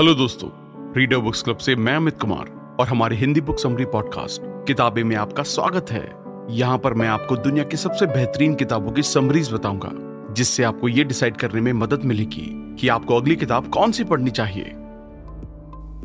Hello 0.00 0.14
दोस्तों 0.14 0.48
reader 0.96 1.16
books 1.16 1.42
club 1.42 1.56
से 1.56 1.74
मैं 1.76 1.94
अमित 1.94 2.20
कुमार 2.20 2.76
और 2.80 2.86
हमारे 2.88 3.16
हिंदी 3.16 3.40
बुक 3.40 3.58
समरी 3.58 3.84
पॉडकास्ट, 3.84 4.42
किताबें 4.66 5.04
में 5.04 5.16
आपका 5.16 5.42
स्वागत 5.42 5.90
है। 5.90 6.12
यहाँ 6.50 6.78
पर 6.78 6.94
मैं 6.94 7.08
आपको 7.08 7.36
दुनिया 7.36 7.64
की 7.64 7.76
सबसे 7.76 8.06
बेहतरीन 8.06 8.54
किताबों 8.54 8.92
की 8.92 9.02
समरीज 9.02 9.52
बताऊँगा, 9.52 9.90
जिससे 10.34 10.64
आपको 10.64 10.88
ये 10.88 11.04
डिसाइड 11.04 11.36
करने 11.36 11.60
में 11.60 11.72
मदद 11.72 12.04
मिलेगी 12.04 12.76
कि 12.80 12.88
आपको 12.88 13.16
अगली 13.16 13.36
किताब 13.36 13.68
कौन 13.68 13.92
सी 13.92 14.04
पढ़नी 14.04 14.30
चाहिए। 14.30 14.64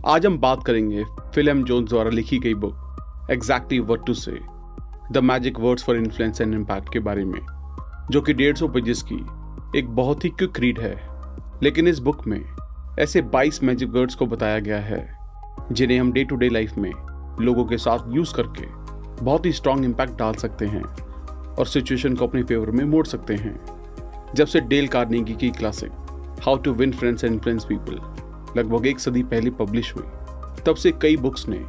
आज 0.08 0.26
हम 0.26 0.38
बात 0.38 0.64
करेंगे 0.64 1.04
फ़िल्म 1.04 1.64
जोन्स 1.64 1.90
द्वारा 1.90 2.10
लिखी 2.10 2.40
गई 2.40 2.54
book 2.54 3.28
exactly 3.32 3.80
what 3.80 4.06
to 4.06 4.14
say 4.14 4.40
the 5.12 5.18
magic 5.24 5.60
words 5.60 5.84
for 5.84 5.96
influence 5.96 6.42
and 6.42 6.54
impact 6.54 6.94
के 6.94 7.00
बारे 7.00 7.26
में, 7.26 7.40
जो 8.12 8.22
कि 8.22 8.34
डेढ़ 8.34 8.56
सौ 8.56 8.68
पेजेस 8.68 9.06
की 9.12 9.26
एक 9.80 9.88
बहुत 9.88 10.26
ही 10.26 10.30
क्विक 10.30 10.60
रीड 10.60 10.80
है। 10.80 10.96
लेकिन 11.64 11.88
इस 11.88 12.00
बुक 12.00 12.28
में 12.28 12.55
ऐसे 13.00 13.22
22 13.22 13.64
मैजिक 13.64 13.90
वर्ड्स 13.90 14.16
को 14.16 14.26
बताया 14.26 14.60
गया 14.60 14.80
है, 14.80 15.18
जिन्हें 15.72 16.00
हम 16.00 16.12
डे 16.12 16.24
टू 16.24 16.36
डे 16.36 16.50
लाइफ 16.50 16.78
में 16.78 16.92
लोगों 17.42 17.66
के 17.66 17.78
साथ 17.78 18.00
यूज़ 18.10 18.34
करके 18.34 18.68
बहुत 19.24 19.46
ही 19.46 19.52
स्ट्रॉन्ग 19.52 19.86
इम्पैक्ट 19.86 20.14
डाल 20.14 20.34
सकते 20.34 20.66
हैं 20.66 20.84
और 21.56 21.66
सिचुएशन 21.66 22.16
को 22.16 22.28
अपने 22.28 22.44
फेवर 22.44 22.72
में 22.72 22.86
मोड़ 22.86 23.06
सकते 23.06 23.36
हैं। 23.36 23.60
जब 24.36 24.48
से 24.48 24.62
डेल 24.62 24.88
कार्नेगी 24.88 25.34
की 25.34 25.50
classic 25.50 25.92
how 26.42 26.58
to 26.58 26.74
win 26.74 26.92
friends 26.92 27.24
and 27.24 27.34
influence 27.34 27.66
people 27.66 27.94
लगभग 28.58 28.88
एक 28.88 29.00
सदी 29.00 29.24
पहले 29.24 29.50
पब्लिश 29.50 29.96
हुई, 29.96 30.04
तब 30.66 30.76
से 30.76 30.92
कई 30.92 31.18
बुक्स 31.18 31.48
ने 31.50 31.66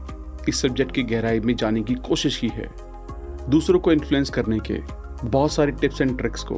इस 0.49 0.63
सब्जेक्ट 0.63 0.93
की 0.93 1.03
गहराई 1.03 1.41
में 1.41 1.57
जाने 1.57 1.83
की 1.83 1.95
कोशिश 1.95 2.37
की 2.37 2.49
है। 2.49 2.71
दूसरों 3.51 3.81
को 3.81 3.93
इन्फ्लुएंस 3.93 4.31
करने 4.31 4.59
के 4.59 4.81
बहुत 5.25 5.53
सारे 5.53 5.73
टिप्स 5.73 6.01
एंड 6.01 6.19
ट्रिक्स 6.19 6.45
को 6.45 6.55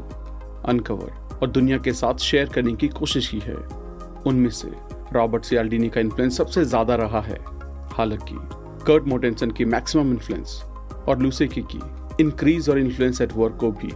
अनकवर 0.67 1.39
और 1.43 1.51
दुनिया 1.51 1.79
के 1.79 1.93
साथ 1.93 2.15
शेयर 2.15 2.49
करने 2.49 2.73
की 2.73 2.89
कोशिश 2.89 3.29
की 3.29 3.39
है। 3.39 3.78
उनमें 4.27 4.51
से 4.51 4.73
रॉबर्ट 5.13 5.45
सियाल्डीनी 5.45 5.89
का 5.89 6.01
इन्फ्लुएंस 6.01 6.37
सबसे 6.37 6.65
ज़्यादा 6.65 6.95
रहा 6.95 7.21
है। 7.21 7.39
हालाँकि, 7.93 8.35
कर्ट 8.87 9.05
मोटेंसन 9.05 9.51
की 9.51 9.65
मैक्सिमम 9.65 10.11
इन्फ्लुएंस 10.11 10.63
और 11.09 11.19
लूसेकी 11.19 11.63
की 11.63 11.81
इंक्रीज 12.21 12.71
और 12.71 12.79
इन्फ्लुएंस 12.79 13.21
एट 13.21 13.33
वर्क 13.33 13.57
को 13.61 13.71
भी 13.71 13.93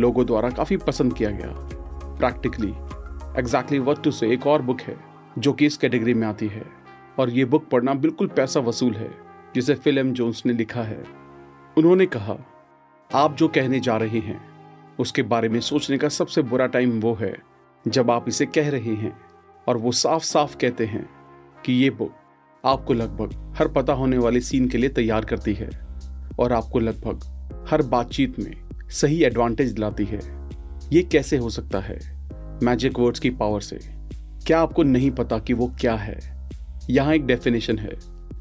लोगों 0.00 0.26
द्वारा 0.26 0.50
काफ़ी 0.50 0.76
पसंद 0.76 1.14
किया 1.14 1.30
गया। 1.30 1.48
प्रैक्टिकली 2.18 2.74
एग्जैक्टली 3.38 3.78
वट 3.78 4.02
टू 4.02 4.10
से 4.10 4.30
एक 4.30 4.46
और 4.46 4.62
बुक 4.62 4.80
है, 4.80 4.96
जो 5.38 5.52
कि 5.52 5.66
इस 5.66 5.76
कैटेगरी 5.76 6.14
में 6.14 6.26
आती 6.26 6.48
है। 6.48 6.66
और 7.18 7.30
ये 7.30 7.44
बुक 7.44 7.68
पढ़ना 7.68 7.94
बिल्कुल 7.94 8.26
पैसा 8.26 8.60
वसूल 8.60 8.94
है, 8.94 9.10
जिसे 9.54 9.74
फिल 9.74 9.98
एम 9.98 10.12
जोन्स 10.12 10.46
ने 10.46 10.52
लिखा 10.52 10.82
है। 10.82 11.04
उन्होंने 11.78 12.06
कहा, 12.06 12.36
आप 13.14 13.36
जो 13.36 13.48
कहने 13.48 13.80
जा 13.80 13.96
रहे 13.96 14.18
हैं, 14.18 14.48
उसके 14.98 15.22
बारे 15.22 15.48
में 15.48 15.60
सोचने 15.60 15.98
का 15.98 16.08
सबसे 16.08 16.42
बुरा 16.42 16.66
टाइम 16.66 17.00
वो 17.00 17.14
है, 17.14 17.36
जब 17.88 18.10
आप 18.10 18.28
इसे 18.28 18.46
कह 18.46 18.70
रहे 18.70 18.94
हैं। 18.94 19.27
और 19.68 19.76
वो 19.76 19.92
साफ़ 19.92 20.22
साफ़ 20.22 20.56
कहते 20.56 20.86
हैं 20.86 21.08
कि 21.64 21.72
ये 21.72 21.90
बुक 21.90 22.12
आपको 22.64 22.94
लगभग 22.94 23.54
हर 23.58 23.68
पता 23.68 23.92
होने 23.92 24.18
वाले 24.18 24.40
सीन 24.40 24.68
के 24.68 24.78
लिए 24.78 24.88
तैयार 24.88 25.24
करती 25.24 25.54
है 25.54 25.68
और 26.38 26.52
आपको 26.52 26.78
लगभग 26.78 27.66
हर 27.70 27.82
बातचीत 27.82 28.38
में 28.38 28.68
सही 28.90 29.24
एडवांटेज 29.24 29.72
दिलाती 29.72 30.04
है। 30.04 30.20
ये 30.92 31.02
कैसे 31.02 31.36
हो 31.36 31.50
सकता 31.50 31.80
है 31.80 31.98
मैजिक 32.62 32.98
वर्ड्स 32.98 33.20
की 33.20 33.30
पावर 33.30 33.60
से? 33.60 33.78
क्या 34.46 34.60
आपको 34.60 34.82
नहीं 34.82 35.10
पता 35.10 35.38
कि 35.38 35.52
वो 35.52 35.72
क्या 35.80 35.94
है? 35.94 36.18
यहाँ 36.90 37.14
एक 37.14 37.26
डेफिनेशन 37.26 37.78
है 37.78 37.92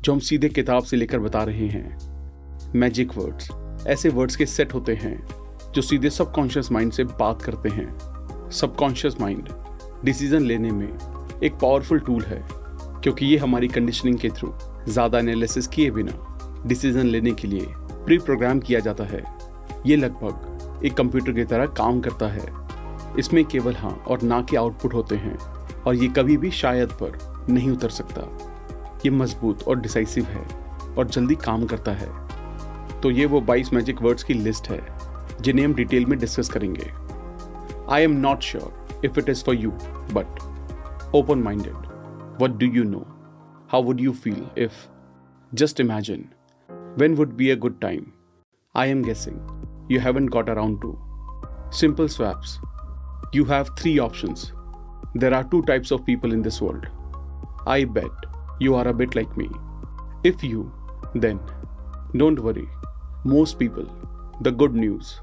जो 0.02 0.14
हम 0.14 0.20
सीधे 0.20 0.50
किताब 0.50 0.84
से 0.84 0.98
लेकर 0.98 1.20
बता 1.20 1.44
रहे 1.44 1.68
हैं। 1.68 2.74
मैजिक 2.76 3.18
वर्ड्स 3.18 3.50
ऐसे 3.88 4.10
वर्ड्स 4.10 4.36
के 4.36 4.46
सेट 4.46 4.74
होते 4.74 4.96
हैं 4.96 5.28
जो 5.72 5.82
सीधे 5.82 6.10
सबकॉन्शियस 6.10 6.72
माइंड 6.72 6.92
से 6.92 7.04
बात 7.04 7.42
करते 7.42 7.70
हैं। 7.70 8.50
सबकॉन्शियस 8.52 9.22
माइंड 9.22 9.50
डिसीज़न 10.06 10.42
लेने 10.42 10.72
में 10.72 11.17
एक 11.44 11.54
पावरफुल 11.54 12.00
टूल 12.00 12.24
है, 12.24 12.44
क्योंकि 13.04 13.26
ये 13.26 13.38
हमारी 13.38 13.68
कंडीशनिंग 13.68 14.18
के 14.20 14.30
थ्रू 14.30 14.54
ज़्यादा 14.88 15.20
एनालिसिस 15.20 15.68
किए 15.68 15.92
बिना 15.92 16.64
डिसीज़न 16.68 17.06
लेने 17.06 17.32
के 17.32 17.48
लिए 17.48 17.66
प्री 18.06 18.18
प्रोग्राम 18.20 18.60
किया 18.60 18.80
जाता 18.80 19.04
है। 19.04 19.24
ये 19.86 19.96
लगभग 19.96 20.86
एक 20.86 20.94
कंप्यूटर 20.94 21.32
की 21.32 21.44
तरह 21.46 21.66
काम 21.78 22.00
करता 22.02 22.28
है। 22.28 22.46
इसमें 23.20 23.44
केवल 23.46 23.76
हाँ 23.76 23.92
और 24.08 24.22
ना 24.22 24.42
के 24.42 24.58
आउटपुट 24.58 24.94
होते 24.94 25.16
हैं, 25.16 25.38
और 25.84 25.96
ये 25.96 26.08
कभी 26.08 26.38
भी 26.38 26.52
शायद 26.54 26.92
पर 27.02 27.18
नहीं 27.50 27.70
उतर 27.72 27.90
सकता। 27.90 28.22
ये 29.06 29.12
मज़बूत 29.12 29.64
और 29.68 29.80
डिसाइसिव 29.80 30.26
है, 30.26 30.46
और 30.98 31.08
जल्दी 31.08 31.36
काम 31.36 31.66
करता 31.66 31.92
है। 31.92 32.10
तो 33.02 33.12
ये 33.12 33.26
वो 33.26 33.42
22 33.42 33.74
मैजिक 33.74 34.02
वर्ड्स 34.02 34.24
की 34.24 34.34
लिस्ट 34.34 34.70
है, 34.70 34.82
जिन्हें 35.42 35.66
हम 35.66 35.74
डिटेल 35.74 36.06
में 36.06 36.18
डिस्कस 36.20 36.50
करेंगे। 36.50 36.92
I 37.90 38.04
am 38.04 38.12
not 38.20 38.42
sure 38.42 39.02
if 39.06 39.20
it 39.20 39.30
is 39.30 39.44
for 39.44 39.56
you 39.56 39.72
but 40.14 40.40
open 41.18 41.42
minded. 41.42 41.76
What 42.38 42.58
do 42.60 42.68
you 42.68 42.84
know? 42.84 43.06
How 43.68 43.82
would 43.82 44.00
you 44.00 44.14
feel 44.14 44.50
if? 44.56 44.88
Just 45.54 45.80
imagine. 45.80 46.34
When 46.96 47.16
would 47.16 47.36
be 47.36 47.52
a 47.52 47.56
good 47.56 47.80
time? 47.82 48.14
I 48.76 48.86
am 48.88 49.02
guessing 49.02 49.40
you 49.90 50.00
haven't 50.00 50.28
got 50.28 50.50
around 50.50 50.82
to. 50.82 50.98
Simple 51.70 52.08
swaps. 52.08 52.60
You 53.34 53.46
have 53.46 53.72
three 53.78 53.98
options. 54.00 54.54
There 55.16 55.34
are 55.34 55.44
two 55.44 55.62
types 55.64 55.92
of 55.92 56.06
people 56.06 56.34
in 56.34 56.42
this 56.42 56.62
world. 56.62 56.88
I 57.66 57.86
bet 57.86 58.28
you 58.60 58.76
are 58.76 58.88
a 58.88 58.94
bit 58.94 59.16
like 59.16 59.36
me. 59.36 59.50
If 60.24 60.44
you, 60.44 60.72
then 61.16 61.40
don't 62.16 62.40
worry. 62.40 62.68
Most 63.24 63.58
people, 63.60 63.90
the 64.42 64.52
good 64.52 64.76
news. 64.76 65.20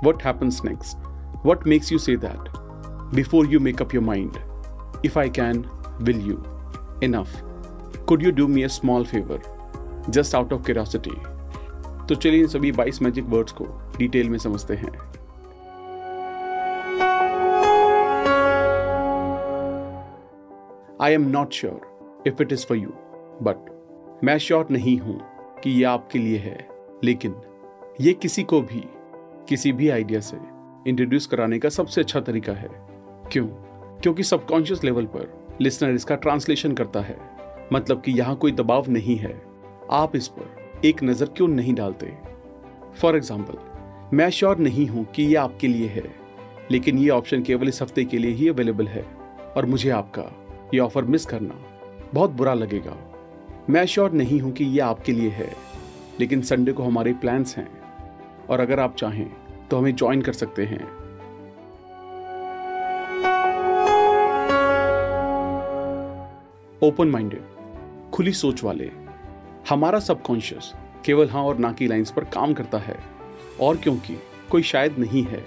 What 0.00 0.20
happens 0.22 0.62
next? 0.62 0.98
What 1.42 1.66
makes 1.66 1.90
you 1.90 1.98
say 1.98 2.16
that? 2.16 2.48
Before 3.12 3.46
you 3.46 3.60
make 3.60 3.80
up 3.80 3.92
your 3.92 4.02
mind, 4.02 4.38
if 5.02 5.16
I 5.16 5.28
can, 5.28 5.68
will 6.00 6.16
you? 6.18 6.42
Enough. 7.00 7.42
Could 8.06 8.22
you 8.22 8.32
do 8.32 8.48
me 8.48 8.64
a 8.64 8.68
small 8.68 9.04
favor? 9.04 9.40
Just 10.10 10.34
out 10.34 10.52
of 10.52 10.64
curiosity. 10.64 11.16
तो 12.08 12.14
चलिए 12.14 12.40
इन 12.40 12.46
सभी 12.46 12.70
22 12.72 13.00
magic 13.02 13.24
words 13.28 13.52
को 13.52 13.64
detail 13.98 14.28
में 14.30 14.38
समझते 14.38 14.74
हैं 14.74 14.92
I 21.02 21.12
am 21.12 21.28
not 21.30 21.52
sure 21.52 22.22
if 22.26 22.42
it 22.42 22.52
is 22.52 22.66
for 22.66 22.76
you 22.76 22.88
but 23.42 24.24
मैं 24.24 24.38
sure 24.38 24.66
नहीं 24.70 24.98
हूँ 25.00 25.20
कि 25.62 25.70
यह 25.82 25.90
आपके 25.90 26.18
लिए 26.18 26.38
है 26.38 26.58
लेकिन 27.04 27.34
ये 28.00 28.12
किसी 28.12 28.42
को 28.44 28.60
भी 28.62 28.84
किसी 29.48 29.72
भी 29.72 29.88
आइडिया 29.90 30.20
से 30.20 30.36
इंट्रोड्यूस 30.90 31.26
कराने 31.26 31.58
का 31.58 31.68
सबसे 31.68 32.00
अच्छा 32.00 32.20
तरीका 32.20 32.52
है 32.52 32.68
क्यों 33.32 33.46
क्योंकि 34.02 34.22
सबकॉन्शियस 34.22 34.84
लेवल 34.84 35.06
पर 35.06 35.56
लिसनर 35.60 35.94
इसका 35.94 36.14
ट्रांसलेशन 36.16 36.72
करता 36.72 37.00
है। 37.00 37.16
मतलब 37.72 38.00
कि 38.00 38.12
यहाँ 38.12 38.36
कोई 38.36 38.52
दबाव 38.52 38.90
नहीं 38.90 39.16
है। 39.16 39.34
आप 39.92 40.16
इस 40.16 40.28
पर 40.28 40.86
एक 40.86 41.02
नज़र 41.02 41.28
क्यों 41.36 41.48
नहीं 41.48 41.74
डालते? 41.74 42.12
फॉर 43.00 43.16
एग्ज़ाम्पल 43.16 44.16
मैं 44.16 44.28
श्योर 44.30 44.58
नहीं 44.58 44.86
हूँ 44.86 45.04
कि 45.06 45.22
यह 45.24 45.42
आपके 45.42 45.68
लिए 45.68 45.88
है, 45.88 46.04
लेकिन 46.70 46.98
ये 46.98 47.08
ऑप्शन 47.10 47.42
केवल 47.42 47.68
इस 47.68 47.82
हफ़्ते 47.82 48.04
के 48.04 48.18
लिए 48.18 48.30
ही 48.30 48.48
अवेलेबल 48.48 48.86
है, 48.86 49.04
और 49.56 49.66
मुझे 49.66 49.90
आपका 49.90 50.24
ये 50.74 50.80
ऑफ़र 50.80 51.04
मिस 51.04 51.26
करना 51.26 51.54
बहुत 52.14 52.30
बुरा 52.30 52.54
लगेगा। 52.54 52.96
मैं 53.70 53.84
श्योर 53.86 54.12
नहीं 54.12 54.40
हूँ 54.40 54.52
कि 54.52 54.64
यह 54.64 54.86
आपके 54.86 55.12
लिए 55.12 55.30
है, 55.30 55.50
लेकिन 56.20 56.42
संडे 56.42 56.72
को 56.72 56.82
हमारे 56.82 57.12
प्लान्स 57.12 57.56
हैं, 57.56 57.68
और 58.50 58.60
अगर 58.60 58.80
आप 58.80 58.96
चाहें 58.96 59.26
तो 59.70 59.78
हमें 59.78 59.94
ज्वाइन 59.96 60.22
कर 60.22 60.32
सकते 60.32 60.64
हैं। 60.64 60.86
ओपन 66.82 67.08
माइंडेड 67.08 68.10
खुली 68.12 68.32
सोच 68.32 68.62
वाले। 68.64 68.90
हमारा 69.68 69.98
सबकॉन्शियस 70.00 70.72
केवल 71.04 71.28
हाँ 71.28 71.42
और 71.42 71.58
ना 71.58 71.70
की 71.72 71.86
लाइंस 71.86 72.10
पर 72.10 72.24
काम 72.24 72.52
करता 72.54 72.78
है। 72.78 72.96
और 73.60 73.76
क्योंकि 73.76 74.16
कोई 74.50 74.62
शायद 74.62 74.98
नहीं 74.98 75.22
है, 75.22 75.42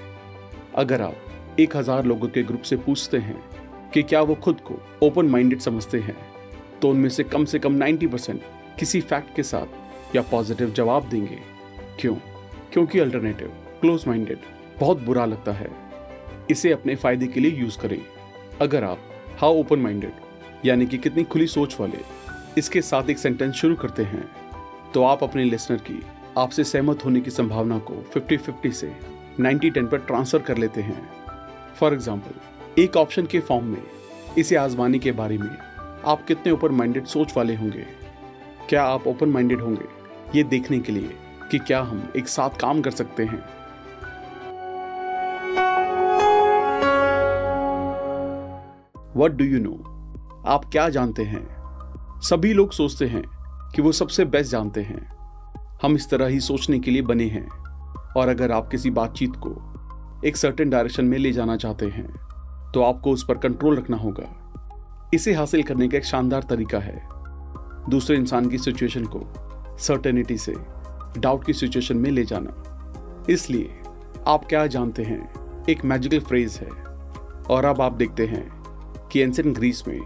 अगर 0.76 1.02
आप 1.02 1.56
एक 1.60 1.76
हज़ार 1.76 2.06
लोगों 2.06 2.28
के 2.28 2.44
ग्रुप 2.44 2.62
से 2.62 2.78
पूछते 2.78 3.18
हैं 3.18 3.36
कि 3.94 4.04
क्या 4.04 4.22
वो 4.22 4.36
खुद 4.36 4.60
को 4.62 4.76
ओपन 5.04 5.26
माइंडेड 5.26 5.60
समझते 5.60 6.00
हैं 6.00 6.16
तो 6.82 6.90
उनमें 6.90 7.10
से 7.10 7.24
कम 7.24 7.46
से 7.46 7.60
कम 7.60 7.78
90 7.78 8.08
परसेंट 8.08 8.42
किसी 8.80 9.02
फैक्ट 9.02 9.36
के 9.36 9.44
साथ 9.44 10.16
या 10.16 10.22
पॉजिटिव 10.22 10.72
जवाब 10.72 11.08
देंगे। 11.10 11.40
क्यों? 12.00 12.16
क्योंकि 12.74 13.00
अल्टरनेटिव 13.00 13.54
क्लोज 13.82 14.04
माइंडेड 14.08 14.40
बहुत 14.80 15.02
बुरा 15.02 15.26
लगता 15.26 15.52
है। 15.52 15.70
इसे 16.52 16.72
अपने 16.72 16.96
फ़ायदे 16.96 17.28
के 17.28 17.40
लिए 17.40 17.52
यूज़ 17.52 17.80
करें। 17.80 18.02
अगर 18.62 18.84
आप 18.84 19.00
हाउ 19.40 19.54
ओपन 19.54 19.80
माइंडेड 19.80 20.30
यानी 20.66 20.86
कि 20.86 20.98
कितनी 20.98 21.24
खुली 21.24 21.48
सोच 21.48 21.76
वाले, 21.80 22.00
इसके 22.58 22.82
साथ 22.82 23.10
एक 23.10 23.18
सेंटेंस 23.18 23.56
शुरू 23.56 23.76
करते 23.76 24.04
हैं। 24.04 24.24
तो 24.94 25.04
आप 25.04 25.24
अपने 25.24 25.44
लिसनर 25.44 25.78
की, 25.78 26.02
आपसे 26.38 26.64
सहमत 26.64 27.06
होने 27.06 27.22
की 27.22 27.32
संभावना 27.32 27.78
को 27.80 27.94
50-50 28.16 28.72
से 28.72 28.92
90-10 29.40 29.88
पर 29.88 29.98
ट्रांसफ़र 29.98 30.42
कर 30.42 30.58
लेते 30.58 30.82
हैं। 30.82 31.02
फॉर 31.80 31.94
एग्ज़ाम्पल 31.94 32.82
एक 32.82 32.98
ऑप्शन 32.98 33.26
के 33.26 33.40
फॉर्म 33.40 33.66
में, 33.66 33.84
इसे 34.38 34.56
आजमाने 34.56 35.00
के 35.00 35.12
बारे 35.12 35.38
में 35.38 35.50
आप 36.06 36.26
कितने 36.28 36.52
ओपन 36.52 36.72
माइंडेड 36.72 37.06
सोच 37.06 37.34
वाले 37.38 37.56
होंगे? 37.56 37.86
क्या 38.70 38.84
आप 38.84 39.08
ओपन 39.08 39.30
माइंडेड 39.30 39.62
होंगे? 39.62 39.86
ये 40.36 40.44
देखने 40.44 40.80
के 40.80 40.92
लिए 40.92 41.16
कि 41.52 41.60
क्या 41.60 41.82
हम 41.82 42.12
एक 42.18 42.28
साथ 42.28 42.60
काम 42.60 42.82
कर 42.82 42.92
सकते 42.92 43.24
हैं। 43.24 43.44
वट 49.16 49.32
डू 49.32 49.46
यू 49.46 49.60
नो 49.60 49.74
आप 50.48 50.66
क्या 50.66 50.90
जानते 50.90 51.24
हैं? 51.24 51.48
सभी 52.22 52.54
लोग 52.54 52.72
सोचते 52.72 53.06
हैं 53.06 53.24
कि 53.76 53.82
वो 53.82 53.92
सबसे 53.92 54.26
बेस्ट 54.26 54.52
जानते 54.52 54.82
हैं। 54.82 55.18
हम 55.84 55.96
इस 55.96 56.10
तरह 56.10 56.26
ही 56.26 56.40
सोचने 56.40 56.80
के 56.80 56.92
लिए 56.92 57.02
बने 57.02 57.26
हैं। 57.26 57.50
और 58.18 58.28
अगर 58.28 58.52
आप 58.52 58.68
किसी 58.68 58.90
बातचीत 58.90 59.32
को 59.36 59.52
एक 60.26 60.38
सर्टेन 60.38 60.70
डायरेक्शन 60.70 61.06
में 61.06 61.18
ले 61.18 61.32
जाना 61.32 61.58
चाहते 61.58 61.86
हैं 61.86 62.08
तो 62.74 62.84
आपको 62.84 63.12
उस 63.12 63.26
पर 63.26 63.38
कंट्रोल 63.38 63.78
रखना 63.78 63.98
होगा। 63.98 65.10
इसे 65.14 65.34
हासिल 65.34 65.64
करने 65.64 65.88
का 65.88 65.98
एक 65.98 66.06
शानदार 66.06 66.44
तरीका 66.44 66.80
है। 66.80 67.08
दूसरे 67.90 68.16
इंसान 68.16 68.50
की 68.50 68.58
सिचुएशन 68.58 69.06
को 69.06 69.34
सर्टेनिटी 69.78 70.38
से 70.38 70.56
डाउट 71.18 71.46
की 71.46 71.54
सिचुएशन 71.54 71.98
में 71.98 72.12
ले 72.12 72.24
जाना। 72.24 73.24
इसलिए 73.30 73.82
आप 74.28 74.46
क्या 74.46 74.68
जानते 74.68 75.04
हैं? 75.04 75.34
एक 75.70 75.86
मैजिकल 75.86 76.20
फ्रेज 76.20 76.58
है। 76.58 76.70
और 77.50 77.66
अब 77.66 77.82
आप 77.82 77.94
देखते 77.94 78.28
हैं 78.28 78.62
कि 79.12 79.20
एंसेंट 79.20 79.56
ग्रीस 79.56 79.88
में 79.88 80.02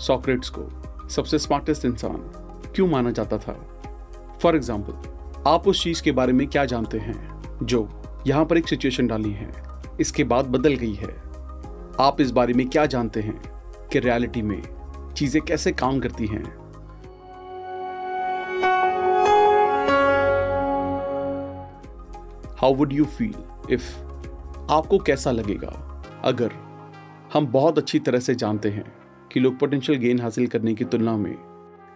सॉक्रेट्स 0.00 0.50
को 0.58 1.08
सबसे 1.08 1.38
स्मार्टेस्ट 1.38 1.84
इंसान 1.84 2.16
क्यों 2.74 2.86
माना 2.88 3.10
जाता 3.10 3.38
था? 3.38 3.52
फॉर 4.42 4.56
एग्ज़ाम्पल 4.56 5.42
आप 5.46 5.68
उस 5.68 5.82
चीज़ 5.82 6.02
के 6.02 6.12
बारे 6.12 6.32
में 6.32 6.46
क्या 6.46 6.64
जानते 6.64 6.98
हैं 6.98 7.58
जो 7.62 7.88
यहाँ 8.26 8.44
पर 8.44 8.58
एक 8.58 8.68
सिचुएशन 8.68 9.06
डाली 9.06 9.32
है? 9.32 9.50
इसके 10.00 10.24
बाद 10.24 10.46
बदल 10.46 10.74
गई 10.74 10.94
है। 10.94 11.08
आप 12.00 12.20
इस 12.20 12.30
बारे 12.30 12.54
में 12.54 12.68
क्या 12.68 12.86
जानते 12.86 13.20
हैं 13.20 13.40
कि 13.92 13.98
रियलिटी 13.98 14.42
में 14.42 14.62
चीज़ें 15.16 15.42
कैसे 15.42 15.72
काम 15.72 16.00
करती 16.00 16.26
हैं? 16.26 16.44
How 22.58 22.74
would 22.74 22.92
you 22.92 23.04
feel 23.04 23.34
if 23.70 23.92
आपको 24.72 24.98
कैसा 24.98 25.30
लगेगा? 25.30 26.02
अगर 26.24 26.52
हम 27.32 27.46
बहुत 27.46 27.78
अच्छी 27.78 27.98
तरह 27.98 28.20
से 28.20 28.34
जानते 28.34 28.70
हैं 28.70 28.99
कि 29.32 29.40
लोग 29.40 29.58
पोटेंशियल 29.58 29.98
गेन 29.98 30.20
हासिल 30.20 30.46
करने 30.46 30.74
की 30.74 30.84
तुलना 30.84 31.16
में 31.16 31.34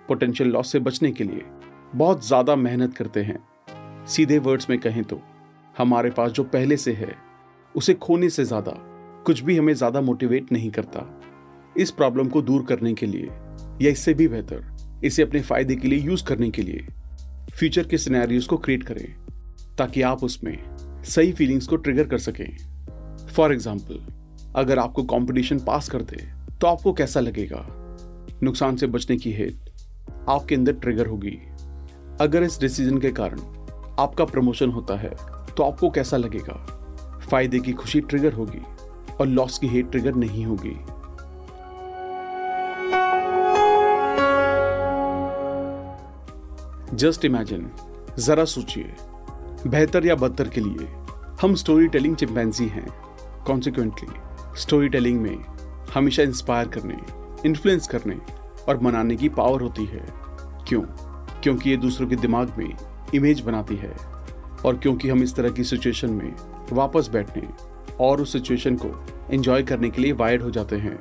पोटेंशियल 0.09 0.51
लॉस 0.51 0.73
से 0.73 0.79
बचने 0.81 1.11
के 1.13 1.25
लिए 1.25 1.43
बहुत 1.95 2.27
ज़्यादा 2.27 2.57
मेहनत 2.57 2.95
करते 2.97 3.23
हैं। 3.23 3.39
सीधे 4.07 4.39
वर्ड्स 4.39 4.71
में 4.71 4.79
कहें 4.79 5.03
तो 5.05 5.21
हमारे 5.75 6.11
पास 6.11 6.31
जो 6.31 6.45
पहले 6.45 6.77
से 6.77 6.93
है, 6.93 7.15
उसे 7.75 7.95
खोने 7.97 8.31
से 8.31 8.45
ज़्यादा 8.45 8.73
कुछ 9.27 9.41
भी 9.41 9.57
हमें 9.57 9.73
ज़्यादा 9.75 10.01
मोटिवेट 10.01 10.53
नहीं 10.53 10.71
करता। 10.71 11.07
इस 11.77 11.91
प्रॉब्लम 11.91 12.29
को 12.29 12.43
दूर 12.43 12.65
करने 12.65 12.93
के 12.95 13.07
लिए 13.07 13.29
या 13.83 13.91
इससे 13.91 14.15
भी 14.15 14.29
बेहतर, 14.29 14.65
इसे 15.05 15.23
अपने 15.23 15.41
फ़ायदे 15.43 15.77
के 15.77 15.89
लिए 15.89 15.99
यूज़ 16.01 16.25
करने 16.25 16.51
के 16.51 16.63
लिए 16.63 16.87
फ्यूचर 17.51 17.87
के 17.87 17.99
सिनेरियोज 17.99 18.47
को 18.47 18.57
क्रिएट 18.57 18.83
करें, 18.83 19.07
ताकि 19.79 20.03
आप 20.03 20.25
उसमें 20.25 20.59
सही 21.05 21.33
फीलिंग्स 21.33 21.67
को 21.67 21.77
ट्रिगर 21.77 22.07
कर 22.07 22.19
सकें। 22.21 22.47
फॉर 23.29 23.53
एग्ज़ाम्पल 23.53 24.07
अगर 24.57 24.79
आपको 24.79 25.03
कॉम्पिटिशन 25.05 25.59
पास 25.59 25.89
कर 25.89 26.03
दे 26.03 26.23
तो 26.65 26.69
आपको 26.69 26.93
कैसा 26.93 27.21
लगेगा? 27.21 27.59
नुकसान 28.43 28.77
से 28.77 28.87
बचने 28.87 29.17
की 29.17 29.33
हेत 29.33 29.65
आपके 30.29 30.55
अंदर 30.55 30.73
ट्रिगर 30.73 31.07
होगी। 31.07 31.37
अगर 32.21 32.43
इस 32.43 32.59
डिसीज़न 32.61 32.99
के 32.99 33.11
कारण 33.11 33.41
आपका 33.99 34.25
प्रमोशन 34.25 34.71
होता 34.71 34.97
है 34.99 35.11
तो 35.57 35.63
आपको 35.63 35.91
कैसा 35.91 36.17
लगेगा? 36.17 36.55
फ़ायदे 37.31 37.59
की 37.59 37.73
खुशी 37.73 38.01
ट्रिगर 38.01 38.33
होगी 38.33 38.63
और 39.21 39.27
लॉस 39.27 39.59
की 39.59 39.69
हेट 39.69 39.91
ट्रिगर 39.91 40.15
नहीं 40.15 40.47
होगी। 40.47 40.77
जस्ट 46.97 47.25
इमेजिन 47.25 47.71
जरा 48.19 48.45
सोचिए, 48.45 48.95
बेहतर 49.67 50.07
या 50.07 50.15
बदतर 50.17 50.49
के 50.49 50.61
लिए 50.61 50.89
हम 51.43 51.55
स्टोरी 51.55 51.89
टेलिंग 51.89 52.17
चिंपैंजी 52.17 52.69
हैं। 52.69 52.89
कॉन्सिक्वेंटली 53.47 54.61
स्टोरी 54.61 54.89
टेलिंग 54.89 55.21
में 55.21 55.54
हमेशा 55.93 56.23
इंस्पायर 56.23 56.69
करने 56.69 56.99
इन्फ्लुएंस 57.47 57.89
करने 57.89 58.17
और 58.69 58.81
मनाने 58.81 59.17
की 59.17 59.29
पावर 59.29 59.63
होती 59.63 59.85
है। 59.85 60.05
क्यों? 60.69 60.83
क्योंकि 61.43 61.71
ये 61.71 61.77
दूसरों 61.77 62.09
के 62.09 62.17
दिमाग 62.17 62.55
में 62.59 62.75
इमेज 63.15 63.41
बनाती 63.41 63.77
है 63.77 63.93
और 64.67 64.79
क्योंकि 64.83 65.09
हम 65.09 65.23
इस 65.23 65.35
तरह 65.35 65.51
की 65.51 65.65
सिचुएशन 65.65 66.11
में 66.11 66.33
वापस 66.73 67.09
बैठने 67.09 67.49
और 68.01 68.21
उस 68.21 68.33
सिचुएशन 68.33 68.77
को 68.77 69.05
एंजॉय 69.31 69.63
करने 69.63 69.91
के 69.91 70.03
लिए 70.03 70.13
वायर्ड 70.13 70.43
हो 70.43 70.51
जाते 70.51 70.77
हैं। 70.77 70.97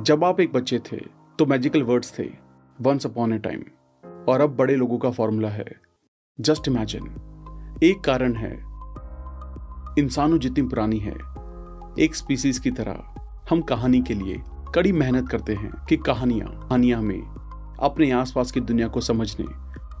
जब 0.00 0.24
आप 0.24 0.40
एक 0.40 0.52
बच्चे 0.52 0.78
थे 0.78 1.00
तो 1.38 1.46
मैजिकल 1.46 1.82
वर्ड्स 1.82 2.18
थे 2.18 2.28
वंस 2.80 3.06
अपॉन 3.06 3.32
ए 3.32 3.38
टाइम 3.38 3.64
और 4.28 4.40
अब 4.40 4.56
बड़े 4.56 4.76
लोगों 4.76 4.98
का 4.98 5.10
फॉर्मूला 5.10 5.48
है। 5.48 5.66
जस्ट 6.40 6.68
इमेजिन 6.68 7.78
एक 7.82 8.00
कारण 8.00 8.34
है, 8.34 8.52
इंसानों 9.98 10.38
जितनी 10.38 10.66
पुरानी 10.66 10.98
है, 10.98 11.14
एक 11.98 12.14
स्पीसीज 12.14 12.58
की 12.58 12.70
तरह 12.70 13.14
हम 13.50 13.60
कहानी 13.60 14.00
के 14.00 14.14
लिए 14.14 14.40
कड़ी 14.74 14.90
मेहनत 14.92 15.28
करते 15.28 15.54
हैं 15.54 15.70
कि 15.88 15.96
कहानियाँ 15.96 16.48
कहानियाँ 16.48 17.00
में 17.02 17.20
अपने 17.82 18.10
आसपास 18.10 18.50
की 18.52 18.60
दुनिया 18.60 18.88
को 18.88 19.00
समझने, 19.00 19.46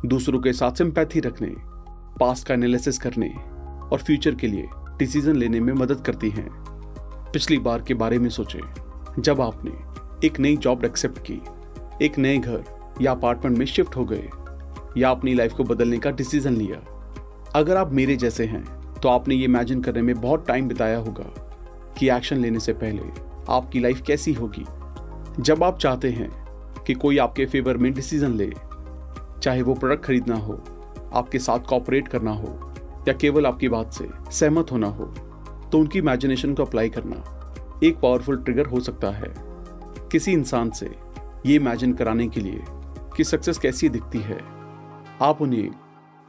दूसरों 0.08 0.40
के 0.40 0.52
साथ 0.52 0.72
सिंपैथी 0.72 1.20
रखने 1.20 1.48
पास्ट 2.20 2.46
का 2.46 2.54
एनालिसिस 2.54 2.98
करने 2.98 3.28
और 3.88 3.98
फ्यूचर 3.98 4.34
के 4.34 4.46
लिए 4.46 4.68
डिसीज़न 4.98 5.36
लेने 5.36 5.60
में 5.60 5.72
मदद 5.72 6.00
करती 6.00 6.30
हैं। 6.30 6.48
पिछली 7.32 7.58
बार 7.58 7.82
के 7.82 7.94
बारे 7.94 8.18
में 8.18 8.28
सोचें, 8.28 8.60
जब 9.18 9.40
आपने 9.40 10.26
एक 10.26 10.38
नई 10.40 10.56
जॉब 10.56 10.84
एक्सेप्ट 10.84 11.18
की, 11.30 11.40
एक 12.04 12.18
नए 12.18 12.36
घर 12.38 12.62
या 13.00 13.12
अपार्टमेंट 13.12 13.58
में 13.58 13.66
शिफ्ट 13.66 13.96
हो 13.96 14.04
गए 14.04 14.28
या 14.96 15.10
अपनी 15.10 15.34
लाइफ 15.34 15.52
को 15.52 15.64
बदलने 15.64 15.98
का 15.98 16.10
डिसीज़न 16.10 16.52
लिया। 16.52 16.78
अगर 17.54 17.76
आप 17.76 17.92
मेरे 17.92 18.16
जैसे 18.16 18.44
हैं 18.44 18.62
तो 18.94 19.08
आपने 19.08 19.34
ये 19.34 19.44
इमेजिन 19.44 19.82
करने 19.82 20.02
में 20.02 20.20
बहुत 20.20 20.46
टाइम 20.48 20.68
बिताया 20.68 20.98
होगा 20.98 21.26
कि 21.98 22.10
एक्शन 22.10 22.36
लेने 22.36 22.60
से 22.60 22.72
पहले 22.74 23.28
आपकी 23.48 23.80
लाइफ 23.80 24.02
कैसी 24.02 24.32
होगी? 24.32 24.64
जब 25.40 25.62
आप 25.64 25.78
चाहते 25.78 26.10
हैं 26.10 26.30
कि 26.86 26.94
कोई 26.94 27.18
आपके 27.18 27.46
फेवर 27.46 27.76
में 27.76 27.92
डिसीज़न 27.94 28.34
ले, 28.34 28.52
चाहे 29.42 29.62
वो 29.62 29.74
प्रोडक्ट 29.74 30.04
खरीदना 30.04 30.36
हो, 30.36 30.54
आपके 31.14 31.38
साथ 31.38 31.58
कॉपरेट 31.58 32.08
करना 32.08 32.32
हो, 32.32 32.72
या 33.08 33.14
केवल 33.14 33.46
आपकी 33.46 33.68
बात 33.68 33.92
से 33.92 34.08
सहमत 34.30 34.72
होना 34.72 34.88
हो 34.88 35.04
तो 35.72 35.78
उनकी 35.78 35.98
इमेजिनेशन 35.98 36.54
को 36.54 36.64
अप्लाई 36.64 36.88
करना 36.88 37.16
एक 37.84 37.98
पावरफुल 38.00 38.36
ट्रिगर 38.36 38.66
हो 38.66 38.80
सकता 38.80 39.10
है। 39.10 39.32
किसी 40.12 40.32
इंसान 40.32 40.70
से 40.70 40.86
ये 41.46 41.54
इमेजिन 41.54 41.92
कराने 41.92 42.26
के 42.28 42.40
लिए 42.40 42.62
कि 43.16 43.24
सक्सेस 43.24 43.58
कैसी 43.58 43.88
दिखती 43.88 44.18
है, 44.18 44.38
आप 45.20 45.42
उन्हें 45.42 45.70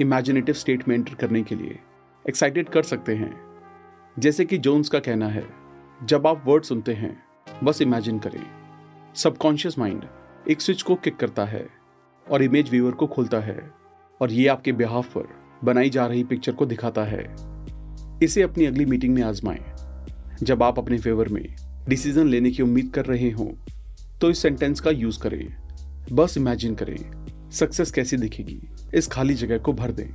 इमेजिनेटिव 0.01 0.55
स्टेट 0.55 0.87
में 0.87 0.95
एंटर 0.95 1.13
करने 1.13 1.41
के 1.43 1.55
लिए 1.55 1.79
एक्साइटेड 2.25 2.69
कर 2.69 2.83
सकते 2.83 3.15
हैं। 3.15 3.33
जैसे 4.19 4.45
कि 4.45 4.57
जोन्स 4.57 4.89
का 4.89 4.99
कहना 4.99 5.27
है 5.27 5.45
जब 6.01 6.27
आप 6.27 6.43
वर्ड 6.47 6.63
सुनते 6.63 6.93
हैं, 6.93 7.17
बस 7.63 7.81
इमेजिन 7.81 8.19
करें। 8.19 8.43
सबकॉन्शियस 9.15 9.77
माइंड 9.79 10.05
एक 10.49 10.61
स्विच 10.61 10.81
को 10.81 10.95
किक 10.95 11.17
करता 11.17 11.45
है 11.45 11.65
और 12.27 12.43
इमेज 12.43 12.69
व्यूअर 12.69 12.93
को 12.93 13.07
खोलता 13.07 13.39
है 13.39 13.59
और 14.21 14.31
ये 14.31 14.47
आपके 14.47 14.71
बिहाफ 14.71 15.13
पर 15.17 15.27
बनाई 15.63 15.89
जा 15.89 16.05
रही 16.07 16.23
पिक्चर 16.23 16.51
को 16.51 16.65
दिखाता 16.65 17.03
है। 17.03 17.23
इसे 18.23 18.41
अपनी 18.41 18.65
अगली 18.65 18.85
मीटिंग 18.85 19.13
में 19.15 19.21
आजमाएँ, 19.23 19.63
जब 20.43 20.63
आप 20.63 20.79
अपने 20.79 20.97
फेवर 20.97 21.29
में 21.29 21.43
डिसीज़न 21.89 22.27
लेने 22.27 22.51
की 22.51 22.63
उम्मीद 22.63 22.91
कर 22.95 23.05
रहे 23.05 23.29
हो 23.29 23.51
तो 24.21 24.29
इस 24.29 24.41
सेंटेंस 24.41 24.79
का 24.79 24.91
यूज़ 24.91 25.19
करें। 25.19 25.47
बस 26.11 26.37
इमेजिन 26.37 26.75
करें 26.75 27.49
सक्सेस 27.51 27.91
कैसी 27.91 28.17
दिखेगी? 28.17 28.61
इस 28.95 29.07
खाली 29.07 29.33
जगह 29.35 29.57
को 29.57 29.73
भर 29.73 29.91
दें। 29.91 30.09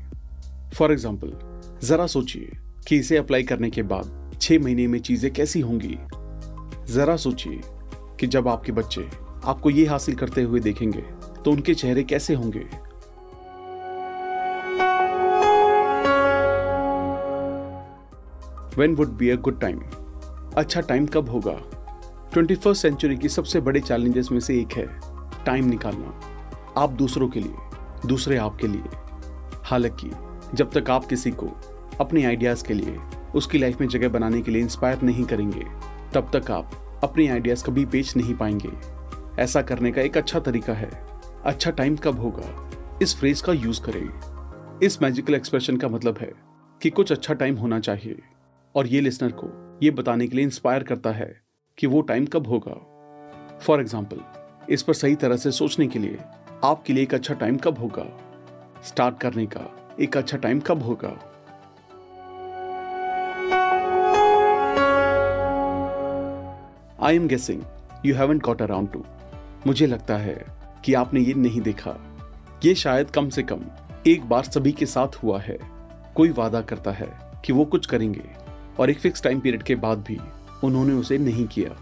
फॉर 0.75 0.93
एग्ज़ाम्पल 0.93 1.39
जरा 1.87 2.07
सोचिए 2.09 2.57
कि 2.89 2.99
इसे 2.99 3.17
अप्लाई 3.17 3.43
करने 3.43 3.71
के 3.71 3.83
बाद 3.85 4.25
छह 4.41 4.59
महीने 4.59 4.87
में 4.87 4.99
चीज़ें 4.99 5.33
कैसी 5.33 5.61
होंगी? 5.61 5.97
जरा 6.93 7.17
सोचिए 7.17 7.61
कि 8.21 8.27
जब 8.27 8.49
आपके 8.49 8.73
बच्चे 8.73 9.09
आपको 9.45 9.71
ये 9.71 9.87
हासिल 9.87 10.15
करते 10.15 10.43
हुए 10.43 10.61
देखेंगे 10.61 11.01
तो 11.45 11.51
उनके 11.51 11.75
चेहरे 11.75 12.03
कैसे 12.03 12.35
होंगे? 12.35 12.65
When 18.79 18.95
would 18.95 19.09
be 19.09 19.31
a 19.31 19.37
good 19.37 19.61
time 19.61 19.81
अच्छा 20.57 20.81
टाइम 20.81 21.07
कब 21.07 21.29
होगा? 21.29 21.57
ट्वेंटी 22.33 22.55
फ़र्स्ट 22.55 22.83
सेंचुरी 22.83 23.17
की 23.17 23.29
सबसे 23.29 23.61
बड़े 23.61 23.81
चैलेंजेस 23.81 24.29
में 24.33 24.41
से 24.41 24.61
एक 24.61 24.73
है 24.73 24.87
टाइम 25.45 25.65
निकालना। 25.65 26.21
आप 26.79 26.91
दूसरों 26.91 27.29
के 27.29 27.41
लिए, 27.41 27.55
दूसरे 28.07 28.37
आपके 28.37 28.67
लिए। 28.67 28.83
हालाँकि 29.65 30.11
जब 30.55 30.71
तक 30.71 30.91
आप 30.91 31.05
किसी 31.05 31.31
को 31.31 31.49
अपने 32.01 32.25
आइडियाज़ 32.25 32.65
के 32.65 32.75
लिए 32.75 32.99
उसकी 33.37 33.59
लाइफ 33.59 33.81
में 33.81 33.89
जगह 33.89 34.09
बनाने 34.09 34.41
के 34.43 34.51
लिए 34.51 34.63
इंस्पायर 34.63 35.03
नहीं 35.03 35.25
करेंगे। 35.25 35.65
तब 36.15 36.31
तक 36.37 36.51
आप 36.51 37.01
अपने 37.05 37.27
आइडियाज़ 37.29 37.65
कभी 37.65 37.85
बेच 37.87 38.17
नहीं 38.17 38.35
पाएँगे। 38.35 38.71
ऐसा 39.43 39.63
करने 39.63 39.93
का 39.93 40.03
एक 40.03 40.17
अच्छा 40.17 40.41
तरीका 40.41 40.73
है। 40.73 40.91
अच्छा 41.45 41.71
टाइम 41.71 41.97
कब 41.97 42.21
होगा? 42.21 42.71
इस 43.03 43.17
फ्रेज 43.17 43.41
का 43.41 43.53
यूज़ 43.53 43.83
करें। 43.83 44.81
इस 44.83 45.03
मैजिकल 45.03 45.35
एक्सप्रेशन 45.35 45.77
का 45.77 45.89
मतलब 45.89 46.19
है 46.19 46.33
कि 46.83 46.91
कुछ 46.91 47.13
अच्छा 47.13 47.35
टाइम 47.35 47.57
होना 47.57 47.81
चाहिए। 47.81 48.23
और 48.75 48.87
ये 48.87 49.01
लिसनर 49.01 49.33
को 49.33 49.79
ये 49.83 49.91
बताने 49.91 50.27
के 50.27 50.37
लिए 50.37 50.45
इंस्पायर 50.45 50.83
करता 50.83 51.11
है 51.11 51.41
कि 51.79 51.87
वो 51.87 52.01
टाइम 52.01 52.27
कब 52.27 52.47
होगा। 52.47 52.75
फॉर 53.63 53.81
एग्ज़ाम्पल 53.81 54.21
इस 54.71 54.83
पर 54.83 54.95
सही 54.95 55.15
तरह 55.15 55.37
से 55.37 55.51
सोचने 55.53 55.87
के 55.87 55.99
लिए 55.99 56.19
आपके 56.65 56.93
लिए 56.93 57.03
एक 57.03 57.15
अच्छा 57.15 57.35
टाइम 57.35 57.57
कब 57.57 57.79
होगा? 57.79 58.07
स्टार्ट 58.85 59.21
करने 59.21 59.47
का 59.47 59.95
एक 60.01 60.17
अच्छा 60.17 60.37
टाइम 60.37 60.61
कब 60.61 60.83
होगा? 60.83 61.17
I 67.07 67.11
am 67.13 67.27
guessing 67.29 67.59
you 68.03 68.15
haven't 68.15 68.43
got 68.43 68.63
around 68.65 68.89
to. 68.93 69.01
मुझे 69.67 69.87
लगता 69.87 70.17
है 70.17 70.35
कि 70.85 70.95
आपने 70.95 71.21
ये 71.21 71.35
नहीं 71.35 71.61
देखा। 71.61 71.95
ये 72.65 72.75
शायद 72.75 73.11
कम 73.11 73.29
से 73.29 73.43
कम 73.43 73.61
एक 74.07 74.25
बार 74.29 74.45
सभी 74.45 74.73
के 74.73 74.87
साथ 74.87 75.17
हुआ 75.23 75.39
है। 75.41 75.59
कोई 76.17 76.31
वादा 76.31 76.61
करता 76.63 76.93
है 76.93 77.09
कि 77.45 77.53
वो 77.53 77.65
कुछ 77.65 77.87
करेंगे 77.87 78.25
और 78.79 78.91
एक 78.91 78.99
फिक्स 79.01 79.23
टाइम 79.23 79.41
पीरियड 79.41 79.63
के 79.63 79.75
बाद 79.77 79.99
भी 79.99 80.19
उन्होंने 80.65 80.93
उसे 80.93 81.19
नहीं 81.19 81.47
किया। 81.47 81.77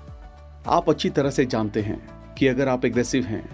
आप 0.69 0.91
अच्छी 0.91 1.11
तरह 1.11 1.31
से 1.31 1.47
जानते 1.47 1.83
हैं 1.83 1.99
कि 2.35 2.47
अगर 2.47 2.69
आप 2.69 2.85
एग्रेसिव 2.85 3.25
हैं 3.25 3.45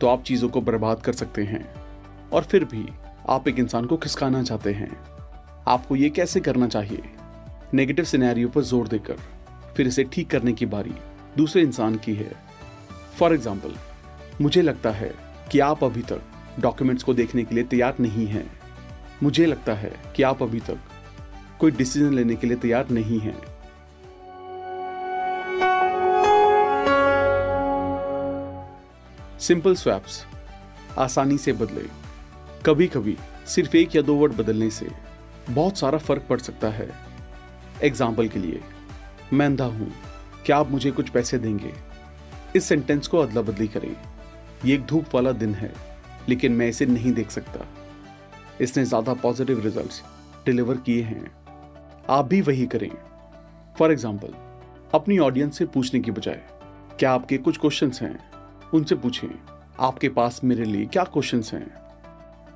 तो 0.00 0.08
आप 0.08 0.22
चीज़ों 0.22 0.48
को 0.48 0.60
बर्बाद 0.60 1.02
कर 1.02 1.12
सकते 1.12 1.44
हैं 1.44 1.64
और 2.32 2.44
फिर 2.44 2.64
भी 2.64 2.86
आप 3.28 3.48
एक 3.48 3.58
इंसान 3.58 3.86
को 3.86 3.96
खिसकाना 3.96 4.42
चाहते 4.42 4.72
हैं। 4.72 4.90
आपको 5.68 5.96
ये 5.96 6.10
कैसे 6.10 6.40
करना 6.40 6.68
चाहिए? 6.68 7.02
नेगेटिव 7.74 8.04
सिनेरियो 8.04 8.48
पर 8.48 8.62
ज़ोर 8.62 8.88
देकर, 8.88 9.16
फिर 9.76 9.86
इसे 9.86 10.04
ठीक 10.04 10.30
करने 10.30 10.52
की 10.52 10.66
बारी। 10.66 10.94
दूसरे 11.36 11.62
इंसान 11.62 11.96
की 11.96 12.14
है। 12.14 12.32
फॉर 13.18 13.34
एग्ज़ाम्पल 13.34 13.74
मुझे 14.40 14.62
लगता 14.62 14.90
है 14.90 15.12
कि 15.52 15.58
आप 15.60 15.84
अभी 15.84 16.02
तक 16.02 16.22
डॉक्यूमेंट्स 16.60 17.04
को 17.04 17.14
देखने 17.14 17.44
के 17.44 17.54
लिए 17.54 17.64
तैयार 17.64 17.94
नहीं 18.00 18.26
हैं। 18.26 18.50
मुझे 19.22 19.46
लगता 19.46 19.74
है 19.74 19.92
कि 20.16 20.22
आप 20.22 20.42
अभी 20.42 20.60
तक 20.60 20.78
कोई 21.60 21.70
डिसीज़न 21.70 22.14
लेने 22.14 22.36
के 22.36 22.46
लिए 22.46 22.56
तैयार 22.56 22.90
नहीं 22.90 23.20
हैं। 23.20 23.36
सिंपल 29.40 29.74
स्वैप्स 29.74 30.24
आसानी 30.98 31.38
से 31.38 31.52
बदले। 31.52 31.84
कभी 32.66 32.86
कभी 32.88 33.16
सिर्फ़ 33.46 33.76
एक 33.76 33.96
या 33.96 34.02
दो 34.02 34.14
वर्ड 34.14 34.32
बदलने 34.32 34.70
से 34.70 34.88
बहुत 35.50 35.78
सारा 35.78 35.98
फ़र्क 35.98 36.26
पड़ 36.28 36.38
सकता 36.40 36.68
है। 36.68 36.88
एग्ज़ाम्पल 37.82 38.28
के 38.28 38.38
लिए, 38.38 38.60
मैं 39.32 39.46
अंधा 39.46 39.64
हूँ। 39.66 39.92
क्या 40.46 40.56
आप 40.56 40.70
मुझे 40.70 40.90
कुछ 40.90 41.08
पैसे 41.08 41.38
देंगे? 41.38 41.72
इस 42.56 42.64
सेंटेंस 42.64 43.06
को 43.06 43.18
अदला 43.18 43.42
बदली 43.42 43.66
करें। 43.68 43.94
ये 44.64 44.74
एक 44.74 44.84
धूप 44.86 45.14
वाला 45.14 45.32
दिन 45.32 45.54
है, 45.54 45.72
लेकिन 46.28 46.52
मैं 46.52 46.68
इसे 46.68 46.86
नहीं 46.86 47.12
देख 47.12 47.30
सकता। 47.30 47.66
इसने 48.60 48.84
ज़्यादा 48.84 49.14
पॉजिटिव 49.14 49.60
रिजल्ट्स 49.64 50.02
डिलीवर 50.46 50.76
किए 50.76 51.02
हैं। 51.02 51.30
आप 52.10 52.24
भी 52.24 52.40
वही 52.40 52.66
करें। 52.66 52.90
फॉर 53.78 53.92
एग्ज़ाम्पल 53.92 54.34
अपनी 54.94 55.18
ऑडियंस 55.18 55.58
से 55.58 55.66
पूछने 55.66 56.00
की 56.00 56.10
बजाय, 56.10 56.42
क्या 56.98 57.12
आपके 57.12 57.38
कुछ 57.38 57.58
क्वेश्चंस 57.58 58.02
हैं? 58.02 58.18
उनसे 58.74 58.94
पूछें, 58.94 59.28
आपके 59.80 60.08
पास 60.08 60.40
मेरे 60.44 60.64
लिए 60.64 60.86
क्या 60.86 61.04
क्वेश्चंस 61.04 61.52
हैं? 61.54 61.66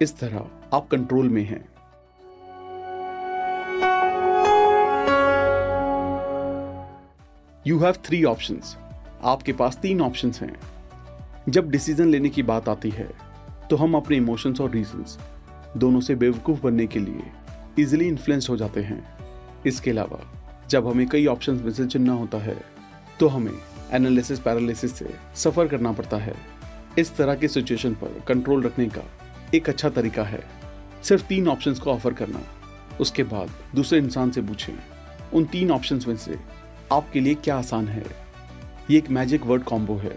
इस 0.03 0.19
तरह 0.19 0.47
आप 0.73 0.89
कंट्रोल 0.89 1.29
में 1.29 1.45
हैं। 1.45 1.65
यू 7.67 7.79
हैव 7.79 7.95
थ्री 8.05 8.23
ऑप्शंस 8.25 8.77
आपके 9.25 9.53
पास 9.53 9.77
तीन 9.77 10.01
ऑप्शंस 10.01 10.41
हैं। 10.41 10.57
जब 11.49 11.71
डिसीज़न 11.71 12.09
लेने 12.09 12.29
की 12.29 12.43
बात 12.43 12.69
आती 12.69 12.91
है 12.91 13.09
तो 13.71 13.77
हम 13.77 13.95
अपने 13.95 14.17
इमोशंस 14.17 14.61
और 14.61 14.71
रीजंस 14.71 15.19
दोनों 15.77 16.01
से 16.01 16.15
बेवकूफ़ 16.15 16.61
बनने 16.63 16.87
के 16.87 16.99
लिए 16.99 17.31
इजिली 17.79 18.09
इन्फ्लुएंस 18.09 18.49
हो 18.51 18.57
जाते 18.57 18.81
हैं। 18.81 19.03
इसके 19.67 19.91
अलावा, 19.91 20.19
जब 20.69 20.89
हमें 20.89 21.07
कई 21.09 21.27
ऑप्शंस 21.27 21.63
में 21.63 21.71
से 21.73 21.87
चुनना 21.87 22.13
होता 22.13 22.39
है 22.39 22.57
तो 23.21 23.29
हमें 23.29 23.53
एनालिसिस 23.93 24.41
पैरालिसिस 24.41 24.95
से 24.95 25.15
सफ़र 25.35 25.69
करना 25.69 25.93
पड़ता 25.93 26.17
है। 26.17 26.35
इस 26.99 27.17
तरह 27.17 27.35
की 27.35 27.49
सिचुएशन 27.49 27.95
पर 27.95 28.21
कंट्रोल 28.29 28.63
रखने 28.63 28.87
का 28.89 29.05
एक 29.55 29.69
अच्छा 29.69 29.89
तरीका 29.91 30.25
है। 30.25 30.43
सिर्फ़ 31.03 31.25
तीन 31.27 31.49
ऑप्शंस 31.49 31.79
को 31.79 31.91
ऑफ़र 31.91 32.13
करना, 32.13 32.41
उसके 33.01 33.23
बाद 33.25 33.51
दूसरे 33.75 33.99
इंसान 33.99 34.31
से 34.31 34.43
पूछें। 34.43 34.75
उन 35.33 35.45
तीन 35.45 35.71
ऑप्शंस 35.71 36.07
में 36.09 36.17
से 36.17 36.39
आपके 36.93 37.21
लिए 37.21 37.35
क्या 37.35 37.57
आसान 37.57 37.89
है? 37.89 38.05
ये 38.91 38.99
एक 38.99 39.11
मैजिक 39.11 39.47
वर्ड 39.47 39.63
कॉम्बो 39.63 39.95
है। 39.95 40.17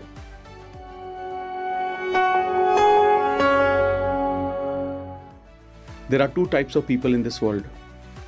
There 6.11 6.21
are 6.21 6.27
two 6.27 6.45
types 6.45 6.77
of 6.77 6.85
people 6.85 7.15
in 7.15 7.23
this 7.23 7.41
world 7.43 7.65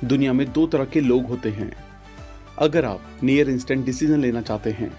दुनिया 0.04 0.32
में 0.32 0.46
दो 0.52 0.66
तरह 0.66 0.84
के 0.84 1.00
लोग 1.00 1.26
होते 1.26 1.50
हैं। 1.50 1.72
अगर 2.58 2.84
आप 2.84 3.00
नियर 3.22 3.50
इंस्टेंट 3.50 3.84
डिसीज़न 3.86 4.20
लेना 4.20 4.40
चाहते 4.40 4.70
हैं 4.70 4.92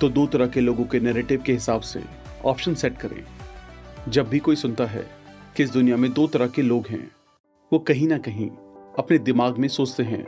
तो 0.00 0.08
दो 0.08 0.26
तरह 0.26 0.46
के 0.46 0.60
लोगों 0.60 0.84
के 0.84 1.00
नैरेटिव 1.00 1.42
के 1.42 1.52
हिसाब 1.52 1.80
से 1.80 2.02
ऑप्शन 2.44 2.74
सेट 2.74 2.96
करें। 2.98 3.22
जब 4.08 4.28
भी 4.28 4.38
कोई 4.38 4.56
सुनता 4.56 4.86
है 4.86 5.06
कि 5.56 5.62
इस 5.62 5.70
दुनिया 5.70 5.96
में 5.96 6.12
दो 6.12 6.26
तरह 6.26 6.46
के 6.46 6.62
लोग 6.62 6.86
हैं, 6.86 7.10
वो 7.72 7.78
कहीं 7.78 8.08
ना 8.08 8.18
कहीं 8.18 8.48
अपने 8.98 9.18
दिमाग 9.18 9.58
में 9.58 9.68
सोचते 9.68 10.02
हैं 10.02 10.24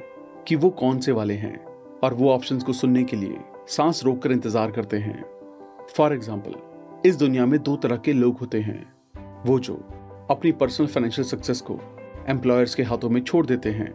कि 0.49 0.57
वो 0.57 0.71
कौन 0.71 1.00
से 1.00 1.12
वाले 1.12 1.35
हैं। 1.35 1.67
और 2.05 2.14
वो 2.14 2.31
ऑप्शंस 2.33 2.62
को 2.62 2.73
सुनने 2.73 3.02
के 3.05 3.17
लिए 3.17 3.38
सांस 3.69 4.02
रोक 4.05 4.23
कर 4.23 4.33
इंतज़ार 4.33 4.71
करते 4.71 4.97
हैं। 4.97 5.25
फॉर 5.97 6.12
एग्ज़ाम्पल 6.12 6.55
इस 7.07 7.17
दुनिया 7.17 7.47
में 7.47 7.62
दो 7.62 7.76
तरह 7.76 7.97
के 7.97 8.12
लोग 8.12 8.38
होते 8.38 8.61
हैं। 8.61 8.81
वो 9.47 9.59
जो 9.59 9.75
अपनी 10.31 10.52
पर्सनल 10.52 10.87
फाइनेंशियल 10.87 11.28
सक्सेस 11.28 11.61
को 11.61 11.78
एम्प्लॉयर्स 12.28 12.75
के 12.75 12.83
हाथों 12.83 13.11
में 13.11 13.21
छोड़ 13.21 13.45
देते 13.47 13.71
हैं 13.71 13.93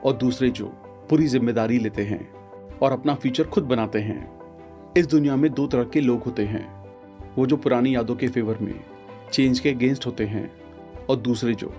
और 0.00 0.16
दूसरे 0.16 0.50
जो 0.50 0.66
पूरी 1.10 1.26
ज़िम्मेदारी 1.26 1.78
लेते 1.78 2.02
हैं 2.02 2.20
और 2.78 2.92
अपना 2.92 3.14
फ्यूचर 3.14 3.44
खुद 3.44 3.64
बनाते 3.64 4.00
हैं। 4.00 4.20
इस 4.96 5.06
दुनिया 5.06 5.36
में 5.36 5.52
दो 5.54 5.66
तरह 5.66 5.84
के 5.84 6.00
लोग 6.00 6.22
होते 6.22 6.44
हैं। 6.44 6.66
वो 7.36 7.46
जो 7.46 7.56
पुरानी 7.56 7.94
यादों 7.94 8.16
के 8.16 8.28
फेवर 8.28 8.58
में 8.58 8.74
चेंज 9.32 9.60
के 9.60 9.70
अगेंस्ट 9.70 10.06
होते 10.06 10.24
हैं 10.24 10.50
और 11.10 11.16
दूसरे 11.16 11.54
जो 11.54 11.72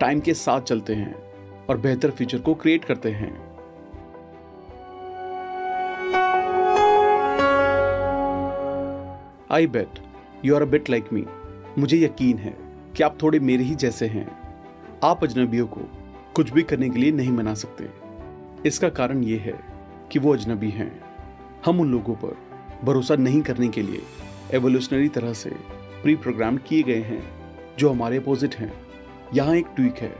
टाइम 0.00 0.20
के 0.20 0.34
साथ 0.34 0.60
चलते 0.60 0.94
हैं 0.94 1.14
और 1.66 1.78
बेहतर 1.78 2.10
फ्यूचर 2.10 2.38
को 2.38 2.54
क्रिएट 2.54 2.84
करते 2.84 3.10
हैं। 3.10 3.51
I 9.52 9.66
bet 9.66 9.98
you 10.44 10.54
are 10.56 10.62
a 10.62 10.66
bit 10.66 10.88
like 10.90 11.12
me 11.12 11.24
मुझे 11.78 11.96
यकीन 11.98 12.38
है 12.38 12.54
कि 12.96 13.02
आप 13.02 13.16
थोड़े 13.22 13.38
मेरे 13.40 13.64
ही 13.64 13.74
जैसे 13.74 14.06
हैं। 14.06 14.26
आप 15.04 15.24
अजनबियों 15.24 15.66
को 15.66 15.80
कुछ 16.34 16.50
भी 16.50 16.62
करने 16.62 16.88
के 16.90 16.98
लिए 16.98 17.12
नहीं 17.12 17.32
मना 17.32 17.54
सकते। 17.54 17.88
इसका 18.68 18.88
कारण 18.88 19.22
ये 19.22 19.36
है 19.38 19.58
कि 20.12 20.18
वो 20.18 20.32
अजनबी 20.34 20.70
हैं। 20.70 20.90
हम 21.66 21.80
उन 21.80 21.90
लोगों 21.92 22.14
पर 22.14 22.36
भरोसा 22.84 23.16
नहीं 23.16 23.40
करने 23.42 23.68
के 23.68 23.82
लिए 23.82 24.02
एवोल्यूशनरी 24.54 25.08
तरह 25.08 25.32
से 25.32 25.50
प्री 26.02 26.14
प्रोग्राम 26.16 26.56
किए 26.58 26.82
गए 26.82 27.00
हैं, 27.00 27.22
जो 27.78 27.90
हमारे 27.90 28.16
अपोजिट 28.16 28.54
हैं। 28.54 28.72
यहाँ 29.34 29.56
एक 29.56 29.66
ट्वीक 29.76 29.98
है। 29.98 30.14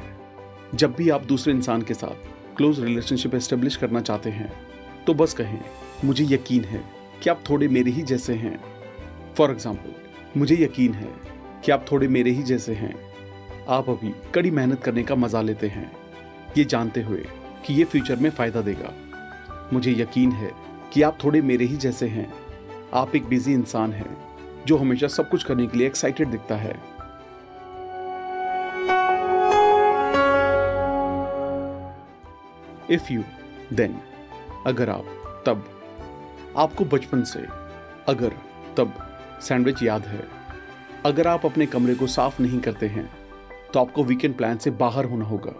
जब 0.74 0.94
भी 0.94 1.08
आप 1.10 1.24
दूसरे 1.24 1.52
इंसान 1.52 1.82
के 1.82 1.94
साथ 1.94 2.56
क्लोज 2.56 2.80
रिलेशनशिप 2.80 3.34
एस्टेब्लिश 3.34 3.76
करना 3.76 4.00
चाहते 4.00 4.30
हैं 4.30 4.52
तो 5.06 5.14
बस 5.14 5.34
कहें, 5.34 5.60
मुझे 6.04 6.24
यकीन 6.24 6.64
है 6.64 6.84
कि 7.22 7.30
आप 7.30 7.42
थोड़े 7.50 7.68
मेरे 7.68 7.90
ही 7.90 8.02
जैसे 8.02 8.34
हैं। 8.34 8.71
फॉर 9.36 9.50
एग्ज़ाम्पल 9.50 9.94
मुझे 10.36 10.54
यकीन 10.54 10.94
है 10.94 11.12
कि 11.64 11.72
आप 11.72 11.84
थोड़े 11.92 12.08
मेरे 12.08 12.30
ही 12.30 12.42
जैसे 12.42 12.74
हैं। 12.74 12.94
आप 13.68 13.90
अभी 13.90 14.14
कड़ी 14.34 14.50
मेहनत 14.50 14.82
करने 14.82 15.02
का 15.02 15.14
मज़ा 15.14 15.42
लेते 15.42 15.68
हैं। 15.68 15.92
ये 16.58 16.64
जानते 16.64 17.02
हुए 17.02 17.26
कि 17.66 17.74
ये 17.74 17.84
फ्यूचर 17.84 18.16
में 18.16 18.30
फ़ायदा 18.30 18.60
देगा। 18.60 18.92
मुझे 19.72 19.92
यकीन 19.92 20.32
है 20.32 20.52
कि 20.92 21.02
आप 21.02 21.18
थोड़े 21.24 21.42
मेरे 21.42 21.64
ही 21.64 21.76
जैसे 21.76 22.06
हैं। 22.06 22.32
आप 22.94 23.16
एक 23.16 23.24
बिज़ी 23.24 23.52
इंसान 23.52 23.92
हैं, 23.92 24.16
जो 24.66 24.76
हमेशा 24.76 25.06
सब 25.06 25.28
कुछ 25.30 25.44
करने 25.44 25.66
के 25.66 25.78
लिए 25.78 25.86
एक्साइटेड 25.86 26.28
दिखता 26.28 26.56
है। 26.56 26.80
इफ़ 32.90 33.12
यू 33.12 33.22
देन 33.72 33.98
अगर 34.66 34.90
आप, 34.90 35.04
तब, 35.46 35.64
आपको 36.56 36.84
बचपन 36.84 37.22
से, 37.22 37.40
अगर, 38.08 38.32
तब 38.76 39.11
सैंडविच 39.42 39.82
याद 39.82 40.06
है। 40.06 40.22
अगर 41.06 41.26
आप 41.28 41.46
अपने 41.46 41.66
कमरे 41.66 41.94
को 41.94 42.06
साफ़ 42.08 42.40
नहीं 42.42 42.60
करते 42.60 42.86
हैं 42.88 43.08
तो 43.72 43.80
आपको 43.80 44.04
वीकेंड 44.04 44.36
प्लान 44.36 44.58
से 44.58 44.70
बाहर 44.72 45.04
होना 45.04 45.24
होगा, 45.24 45.52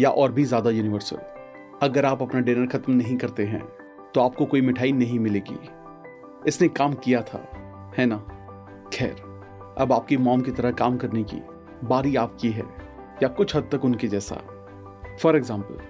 या 0.00 0.10
और 0.10 0.32
भी 0.32 0.44
ज़्यादा 0.44 0.70
यूनिवर्सल 0.70 1.16
अगर 1.82 2.04
आप 2.04 2.22
अपना 2.22 2.40
डिनर 2.40 2.66
खत्म 2.68 2.92
नहीं 2.92 3.16
करते 3.16 3.44
हैं 3.46 3.62
तो 4.14 4.20
आपको 4.20 4.44
कोई 4.46 4.60
मिठाई 4.60 4.92
नहीं 4.94 5.18
मिलेगी। 5.20 5.58
इसने 6.48 6.68
काम 6.70 6.94
किया 6.96 7.20
था, 7.22 7.38
है 7.98 8.06
ना? 8.06 8.16
खैर, 8.92 9.16
अब 9.78 9.92
आपकी 9.92 10.16
मॉम 10.18 10.40
की 10.40 10.50
तरह 10.52 10.70
काम 10.72 10.96
करने 10.96 11.22
की 11.24 11.40
बारी 11.84 12.14
आपकी 12.16 12.50
है, 12.50 12.64
या 13.22 13.28
कुछ 13.30 13.56
हद 13.56 13.68
तक 13.72 13.84
उनकी 13.84 14.08
जैसा। 14.08 14.36
फॉर 15.20 15.36
एग्ज़ाम्पल 15.36 15.80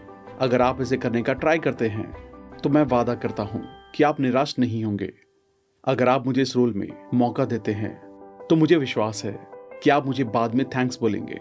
अगर 0.40 0.62
आप 0.62 0.80
इसे 0.80 0.96
करने 0.96 1.22
का 1.22 1.32
ट्राई 1.34 1.58
करते 1.58 1.88
हैं 1.88 2.10
तो 2.58 2.70
मैं 2.70 2.82
वादा 2.86 3.14
करता 3.16 3.42
हूँ 3.44 3.62
कि 3.94 4.04
आप 4.04 4.20
निराश 4.20 4.54
नहीं 4.58 4.84
होंगे। 4.84 5.12
अगर 5.86 6.08
आप 6.08 6.24
मुझे 6.26 6.42
इस 6.42 6.54
रोल 6.56 6.72
में 6.72 6.88
मौका 7.14 7.44
देते 7.44 7.72
हैं 7.72 7.90
तो 8.46 8.56
मुझे 8.56 8.76
विश्वास 8.76 9.22
है 9.24 9.32
कि 9.82 9.90
आप 9.90 10.06
मुझे 10.06 10.24
बाद 10.24 10.54
में 10.54 10.64
थैंक्स 10.70 10.98
बोलेंगे। 11.00 11.34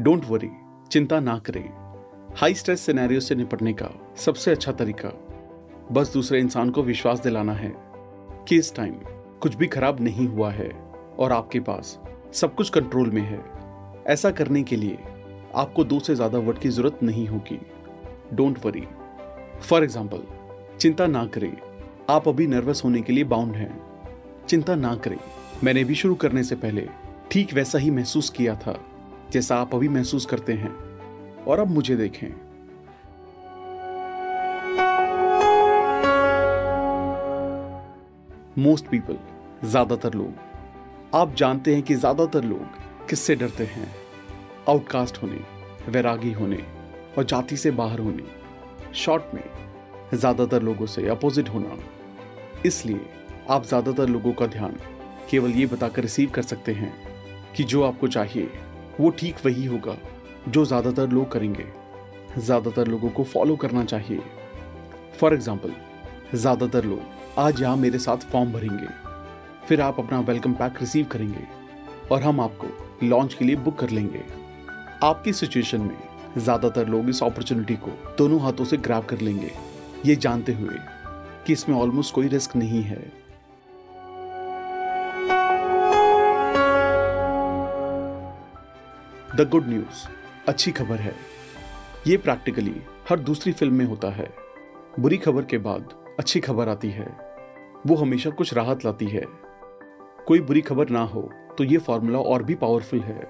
डोंट 0.00 0.24
वरी 0.24 0.50
चिंता 0.90 1.20
ना 1.20 1.38
करें। 1.38 1.64
हाई 2.36 2.54
स्ट्रेस 2.54 2.80
सिनेरियो 2.80 3.20
से 3.20 3.34
निपटने 3.34 3.72
का 3.72 3.90
सबसे 4.16 4.50
अच्छा 4.50 4.72
तरीका, 4.72 5.12
बस 5.92 6.12
दूसरे 6.12 6.40
इंसान 6.40 6.70
को 6.70 6.82
विश्वास 6.82 7.20
दिलाना 7.20 7.52
है 7.54 7.74
कि 8.48 8.56
इस 8.56 8.74
टाइम 8.76 8.94
कुछ 9.42 9.54
भी 9.54 9.66
खराब 9.66 10.00
नहीं 10.00 10.28
हुआ 10.28 10.50
है 10.52 10.70
और 11.18 11.32
आपके 11.32 11.60
पास 11.62 11.98
सब 12.32 12.54
कुछ 12.54 12.70
कंट्रोल 12.70 13.10
में 13.10 13.22
है। 13.22 13.44
ऐसा 14.12 14.30
करने 14.30 14.62
के 14.62 14.76
लिए 14.76 14.98
आपको 15.54 15.84
दो 15.84 16.00
से 16.00 16.14
ज़्यादा 16.14 16.38
वर्ड 16.38 16.58
की 16.58 16.68
ज़रूरत 16.68 17.02
नहीं 17.02 17.26
होगी। 17.28 17.60
डोंट 18.32 18.64
वरी 18.66 18.86
फॉर 19.62 19.84
एग्ज़ाम्पल 19.84 20.22
चिंता 20.80 21.06
ना 21.06 21.24
करें। 21.26 21.52
आप 22.10 22.28
अभी 22.28 22.46
नर्वस 22.46 22.84
होने 22.84 23.00
के 23.02 23.12
लिए 23.12 23.24
बाउंड 23.24 23.56
हैं। 23.56 24.46
चिंता 24.48 24.74
ना 24.74 24.94
करें। 24.96 25.18
मैंने 25.64 25.84
भी 25.84 25.94
शुरू 25.94 26.14
करने 26.14 26.42
से 26.44 26.56
पहले 26.56 26.86
ठीक 27.30 27.52
वैसा 27.54 27.78
ही 27.78 27.90
महसूस 27.90 28.30
किया 28.30 28.54
था, 28.56 28.78
जैसा 29.32 29.56
आप 29.56 29.74
अभी 29.74 29.88
महसूस 29.88 30.26
करते 30.26 30.52
हैं। 30.52 30.74
और 31.44 31.58
अब 31.58 31.70
मुझे 31.70 31.96
देखें। 31.96 32.28
मोस्ट 38.58 38.86
पीपल 38.86 39.18
ज़्यादातर 39.64 40.14
लोग। 40.14 41.14
आप 41.14 41.34
जानते 41.34 41.74
हैं 41.74 41.82
कि 41.82 41.94
ज़्यादातर 41.94 42.44
लोग 42.44 43.08
किससे 43.08 43.34
डरते 43.34 43.64
हैं? 43.64 43.94
आउटकास्ट 44.68 45.22
होने, 45.22 45.40
वैरागी 45.88 46.32
होने। 46.32 46.64
और 47.18 47.24
जाति 47.24 47.56
से 47.56 47.70
बाहर 47.72 47.98
होने। 47.98 48.22
शॉर्ट 48.94 49.34
में, 49.34 49.42
ज़्यादातर 50.14 50.62
लोगों 50.62 50.86
से 50.86 51.06
अपोजिट 51.08 51.48
होना। 51.48 51.78
इसलिए 52.66 53.06
आप 53.50 53.66
ज़्यादातर 53.66 54.08
लोगों 54.08 54.32
का 54.32 54.46
ध्यान 54.46 54.76
केवल 55.30 55.50
ये 55.50 55.66
बताकर 55.66 56.02
रिसीव 56.02 56.30
कर 56.30 56.42
सकते 56.42 56.72
हैं 56.72 56.92
कि 57.56 57.64
जो 57.64 57.82
आपको 57.82 58.08
चाहिए, 58.08 58.48
वो 59.00 59.10
ठीक 59.10 59.36
वही 59.44 59.64
होगा 59.66 59.96
जो 60.48 60.64
ज़्यादातर 60.64 61.08
लोग 61.08 61.30
करेंगे। 61.32 61.66
ज़्यादातर 62.38 62.86
लोगों 62.86 63.08
को 63.10 63.24
फॉलो 63.24 63.56
करना 63.56 63.84
चाहिए। 63.84 64.20
फॉर 65.20 65.34
एग्ज़ाम्पल 65.34 65.72
ज़्यादातर 66.34 66.84
लोग 66.84 67.38
आज 67.38 67.60
यहाँ 67.62 67.76
मेरे 67.76 67.98
साथ 67.98 68.30
फॉर्म 68.30 68.52
भरेंगे। 68.52 68.86
फिर 69.66 69.80
आप 69.80 69.98
अपना 70.00 70.20
वेलकम 70.20 70.52
पैक 70.54 70.80
रिसीव 70.80 71.06
करेंगे 71.06 71.46
और 72.10 72.22
हम 72.22 72.40
आपको 72.40 73.06
लॉन्च 73.06 73.34
के 73.34 73.44
लिए 73.44 73.56
बुक 73.56 73.78
कर 73.78 73.90
लेंगे। 73.90 74.22
आपकी 75.02 75.32
सिचुएशन 75.32 75.80
में 75.80 75.96
ज़्यादातर 76.38 76.88
लोग 76.88 77.08
इस 77.08 77.22
अपॉर्चुनिटी 77.22 77.74
को 77.76 77.90
दोनों 78.18 78.40
हाथों 78.40 78.64
से 78.64 78.76
ग्रैब 78.76 79.04
कर 79.04 79.20
लेंगे। 79.20 79.50
ये 80.06 80.16
जानते 80.16 80.52
हुए 80.52 80.76
कि 81.46 81.52
इसमें 81.52 81.76
ऑलमोस्ट 81.76 82.14
कोई 82.14 82.28
रिस्क 82.28 82.56
नहीं 82.56 82.82
है। 82.82 83.00
द 89.36 89.48
गुड 89.50 89.68
न्यूज़ 89.68 90.06
अच्छी 90.48 90.70
खबर 90.70 90.96
है। 90.96 91.14
ये 92.06 92.16
प्रैक्टिकली 92.16 92.74
हर 93.08 93.18
दूसरी 93.20 93.52
फ़िल्म 93.52 93.74
में 93.74 93.84
होता 93.84 94.08
है। 94.08 94.28
बुरी 95.00 95.16
खबर 95.18 95.44
के 95.44 95.58
बाद 95.58 95.94
अच्छी 96.18 96.40
खबर 96.40 96.68
आती 96.68 96.90
है। 96.90 97.06
वो 97.86 97.96
हमेशा 97.96 98.30
कुछ 98.30 98.54
राहत 98.54 98.84
लाती 98.84 99.06
है। 99.06 99.24
कोई 100.26 100.40
बुरी 100.40 100.60
खबर 100.60 100.88
ना 100.88 101.02
हो 101.04 101.30
तो 101.58 101.64
ये 101.64 101.78
फॉर्मूला 101.78 102.18
और 102.18 102.42
भी 102.42 102.54
पावरफुल 102.54 103.00
है। 103.00 103.20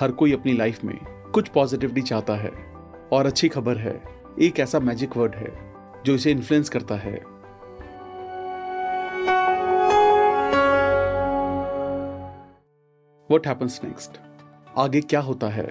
हर 0.00 0.12
कोई 0.12 0.32
अपनी 0.32 0.52
लाइफ 0.52 0.84
में 0.84 0.98
कुछ 1.34 1.48
पॉजिटिविटी 1.48 2.02
चाहता 2.02 2.34
है 2.34 2.50
और 3.12 3.26
अच्छी 3.26 3.48
खबर 3.48 3.78
है। 3.78 4.02
एक 4.40 4.58
ऐसा 4.60 4.78
मैजिक 4.80 5.16
वर्ड 5.16 5.34
है, 5.34 5.52
जो 6.06 6.14
इसे 6.14 6.30
इन्फ्लुएंस 6.30 6.68
करता 6.68 6.94
है। 6.94 7.14
वट 13.30 13.46
हैपन्स 13.46 13.80
नेक्स्ट 13.84 14.18
आगे 14.76 15.00
क्या 15.00 15.20
होता 15.20 15.48
है? 15.48 15.66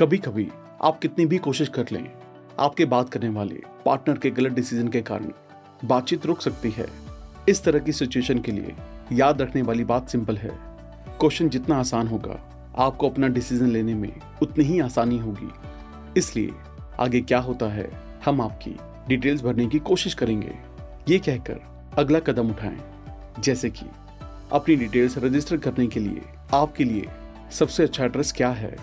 कभी 0.00 0.18
कभी 0.18 0.48
आप 0.82 0.98
कितनी 0.98 1.26
भी 1.26 1.38
कोशिश 1.38 1.68
कर 1.68 1.86
लें, 1.92 2.10
आपके 2.58 2.84
बात 2.84 3.08
करने 3.08 3.28
वाले 3.28 3.62
पार्टनर 3.86 4.18
के 4.18 4.30
गलत 4.30 4.52
डिसीज़न 4.52 4.88
के 4.88 5.02
कारण 5.02 5.32
बातचीत 5.84 6.26
रुक 6.26 6.40
सकती 6.40 6.70
है। 6.70 6.86
इस 7.48 7.64
तरह 7.64 7.78
की 7.78 7.92
सिचुएशन 7.92 8.38
के 8.38 8.52
लिए 8.52 8.74
याद 9.12 9.42
रखने 9.42 9.62
वाली 9.62 9.84
बात 9.84 10.08
सिंपल 10.08 10.36
है। 10.36 10.58
क्वेश्चन 11.20 11.48
जितना 11.48 11.76
आसान 11.76 12.08
होगा 12.08 12.55
आपको 12.78 13.08
अपना 13.10 13.28
डिसीज़न 13.28 13.66
लेने 13.66 13.94
में 13.94 14.12
उतनी 14.42 14.64
ही 14.64 14.78
आसानी 14.80 15.18
होगी। 15.18 15.48
इसलिए 16.16 16.52
आगे 17.00 17.20
क्या 17.20 17.38
होता 17.38 17.66
है, 17.66 17.88
हम 18.24 18.40
आपकी 18.40 18.76
डिटेल्स 19.08 19.42
भरने 19.42 19.66
की 19.66 19.78
कोशिश 19.78 20.14
करेंगे। 20.14 20.54
ये 21.08 21.18
कहकर 21.18 21.60
अगला 21.98 22.18
कदम 22.20 22.50
उठाएँ, 22.50 22.78
जैसे 23.38 23.70
कि 23.70 23.86
अपनी 24.52 24.76
डिटेल्स 24.76 25.16
रजिस्टर 25.18 25.56
करने 25.56 25.86
के 25.86 26.00
लिए 26.00 26.22
आपके 26.54 26.84
लिए 26.84 27.08
सबसे 27.50 27.82
अच्छा 27.82 28.04
एड्रेस 28.04 28.32
क्या 28.32 28.50
है? 28.50 28.76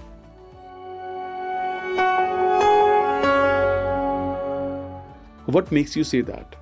What 5.49 5.73
makes 5.73 5.97
you 5.97 6.03
say 6.03 6.21
that 6.21 6.55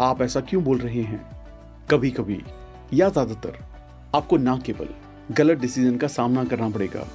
आप 0.00 0.22
ऐसा 0.22 0.40
क्यों 0.40 0.64
बोल 0.64 0.78
रहे 0.78 1.02
हैं? 1.02 1.24
कभी 1.90 2.10
कभी 2.10 2.42
या 2.94 3.08
ज़्यादातर 3.08 3.58
आपको 4.14 4.36
ना 4.36 4.56
केवल 4.58 4.88
गलत 5.32 5.58
डिसीज़न 5.58 5.96
का 5.96 6.06
सामना 6.08 6.44
करना 6.44 6.68
पड़ेगा, 6.68 7.06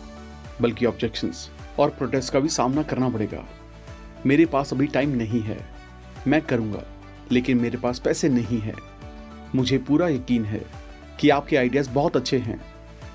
बल्कि 0.62 0.86
ऑब्जेक्शंस 0.86 1.50
और 1.80 1.90
प्रोटेस्ट 1.90 2.34
का 2.34 2.40
भी 2.40 2.50
सामना 2.50 2.84
करना 2.84 3.10
पड़ेगा। 3.10 3.44
मेरे 4.26 4.46
पास 4.46 4.74
अभी 4.74 4.88
टाइम 4.88 5.10
नहीं 5.10 5.42
है, 5.42 5.58
मैं 6.28 6.42
करूँगा, 6.42 6.84
लेकिन 7.32 7.58
मेरे 7.58 7.78
पास 7.78 8.00
पैसे 8.00 8.30
नहीं 8.30 8.60
है। 8.60 8.74
मुझे 9.56 9.78
पूरा 9.78 10.08
यकीन 10.08 10.46
है 10.46 10.62
कि 11.20 11.30
आपके 11.30 11.58
आइडियाज़ 11.58 11.90
बहुत 11.90 12.18
अच्छे 12.18 12.38
हैं, 12.38 12.60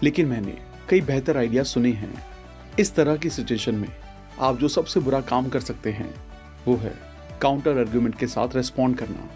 लेकिन 0.03 0.27
मैंने 0.27 0.57
कई 0.89 1.01
बेहतर 1.01 1.37
आइडिया 1.37 1.63
सुने 1.63 1.93
हैं। 1.93 2.13
इस 2.79 2.95
तरह 2.95 3.17
की 3.17 3.31
सिचुएशन 3.31 3.75
में 3.75 3.89
आप 4.41 4.59
जो 4.59 4.69
सबसे 4.69 5.01
बुरा 5.01 5.21
काम 5.23 5.49
कर 5.49 5.61
सकते 5.61 5.91
हैं, 5.93 6.15
वो 6.67 6.77
है 6.77 6.95
काउंटर 7.41 7.79
आर्ग्यूमेंट 7.79 8.19
के 8.19 8.27
साथ 8.27 8.57
रेस्पॉन्ड 8.57 8.99
करना। 8.99 9.29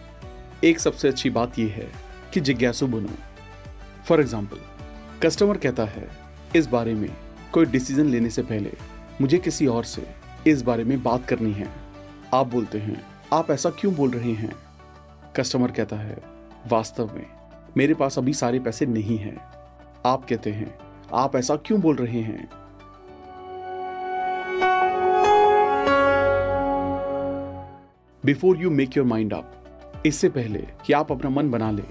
एक 0.64 0.80
सबसे 0.80 1.08
अच्छी 1.08 1.30
बात 1.30 1.58
यह 1.58 1.74
है 1.74 1.90
कि 2.34 2.40
जिज्ञासु 2.40 2.86
बनो। 2.86 3.18
फॉर 4.06 4.20
एग्ज़ाम्पल 4.20 4.58
कस्टमर 5.22 5.56
कहता 5.56 5.84
है, 5.84 6.06
इस 6.56 6.66
बारे 6.66 6.94
में 6.94 7.08
कोई 7.52 7.66
डिसीज़न 7.66 8.06
लेने 8.06 8.30
से 8.30 8.42
पहले 8.42 8.72
मुझे 9.20 9.38
किसी 9.38 9.66
और 9.66 9.84
से 9.84 10.06
इस 10.46 10.62
बारे 10.62 10.84
में 10.84 11.02
बात 11.02 11.24
करनी 11.26 11.52
है। 11.52 11.68
आप 12.34 12.46
बोलते 12.46 12.78
हैं, 12.78 13.00
आप 13.32 13.50
ऐसा 13.50 13.70
क्यों 13.70 13.94
बोल 13.94 14.10
रहे 14.10 14.32
हैं? 14.32 14.52
कस्टमर 15.36 15.70
कहता 15.70 15.96
है, 15.96 16.16
वास्तव 16.68 17.10
में 17.14 17.26
मेरे 17.76 17.94
पास 17.94 18.18
अभी 18.18 18.32
सारे 18.32 18.58
पैसे 18.60 18.86
नहीं 18.86 19.18
हैं। 19.18 19.36
आप 20.06 20.26
कहते 20.28 20.52
हैं, 20.52 20.74
आप 21.14 21.36
ऐसा 21.36 21.56
क्यों 21.56 21.80
बोल 21.80 21.96
रहे 21.96 22.20
हैं? 22.20 22.48
Before 28.24 28.56
you 28.56 28.70
make 28.70 28.96
your 28.96 29.06
mind 29.06 29.32
up 29.32 30.02
इससे 30.06 30.28
पहले 30.28 30.66
कि 30.84 30.92
आप 30.92 31.12
अपना 31.12 31.30
मन 31.30 31.50
बना 31.50 31.70
लें, 31.70 31.90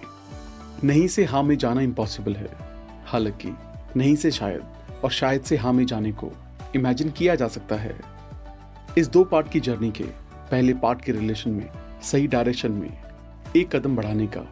नहीं 0.84 1.08
से 1.08 1.26
हाँ 1.26 1.44
में 1.44 1.58
जाना 1.58 1.82
इम्पॉसिबल 1.82 2.36
है। 2.36 2.65
हालाँकि 3.06 3.54
नहीं 3.96 4.16
से 4.16 4.32
शायद, 4.32 4.62
और 5.04 5.12
शायद 5.12 5.42
से 5.42 5.58
हाँ 5.58 5.74
में 5.74 5.86
जाने 5.86 6.12
को 6.12 6.32
इमेजिन 6.76 7.10
किया 7.10 7.36
जा 7.36 7.48
सकता 7.48 7.76
है। 7.76 7.96
इस 8.98 9.08
दो 9.08 9.24
पार्ट 9.24 9.52
की 9.52 9.60
जर्नी 9.60 9.92
के 9.92 10.04
पहले 10.52 10.74
पार्ट 10.74 11.02
के 11.02 11.12
रिलेशन 11.12 11.50
में, 11.50 11.70
सही 12.02 12.28
डायरेक्शन 12.28 12.72
में 12.72 12.90
एक 13.56 13.76
कदम 13.76 13.96
बढ़ाने 13.96 14.28
का 14.28 14.46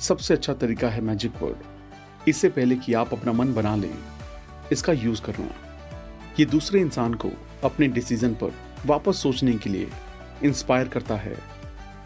सबसे 0.00 0.34
अच्छा 0.34 0.52
तरीका 0.54 0.88
है 0.88 1.00
मैजिक 1.00 1.42
वर्ड 1.42 2.28
इससे 2.28 2.48
पहले 2.48 2.76
कि 2.76 2.94
आप 2.94 3.12
अपना 3.12 3.32
मन 3.32 3.52
बना 3.54 3.74
लें, 3.76 3.94
इसका 4.72 4.92
यूज़ 4.92 5.22
करना 5.22 5.50
ये 6.40 6.44
दूसरे 6.46 6.80
इंसान 6.80 7.14
को 7.14 7.30
अपने 7.64 7.88
डिसीज़न 7.88 8.34
पर 8.34 8.52
वापस 8.86 9.22
सोचने 9.22 9.52
के 9.54 9.70
लिए 9.70 9.88
इंस्पायर 10.44 10.88
करता 10.88 11.14
है, 11.16 11.36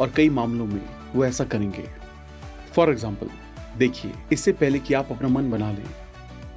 और 0.00 0.12
कई 0.16 0.28
मामलों 0.30 0.66
में 0.66 0.82
वो 1.14 1.24
ऐसा 1.24 1.44
करेंगे। 1.44 1.84
फॉर 2.74 2.90
एग्ज़ाम्पल 2.90 3.28
देखिए, 3.78 4.12
इससे 4.32 4.52
पहले 4.52 4.78
कि 4.78 4.94
आप 4.94 5.12
अपना 5.12 5.28
मन 5.28 5.50
बना 5.50 5.70
लें 5.72 5.84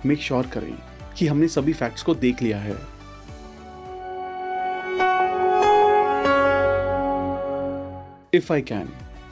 मेक 0.05 0.21
श्योर 0.21 0.47
करें 0.47 0.73
कि 1.17 1.27
हमने 1.27 1.47
सभी 1.47 1.73
फैक्ट्स 1.73 2.03
को 2.03 2.15
देख 2.15 2.41
लिया 2.41 2.59
है। 2.59 2.75
If 8.33 8.51
I 8.53 8.61
can 8.61 8.89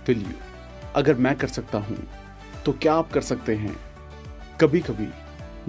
will 0.07 0.21
you 0.21 0.33
अगर 0.95 1.15
मैं 1.15 1.35
कर 1.35 1.47
सकता 1.47 1.77
हूँ 1.77 1.97
तो 2.65 2.71
क्या 2.71 2.93
आप 2.93 3.11
कर 3.11 3.21
सकते 3.21 3.55
हैं? 3.55 3.75
कभी 4.61 4.79
कभी 4.79 5.07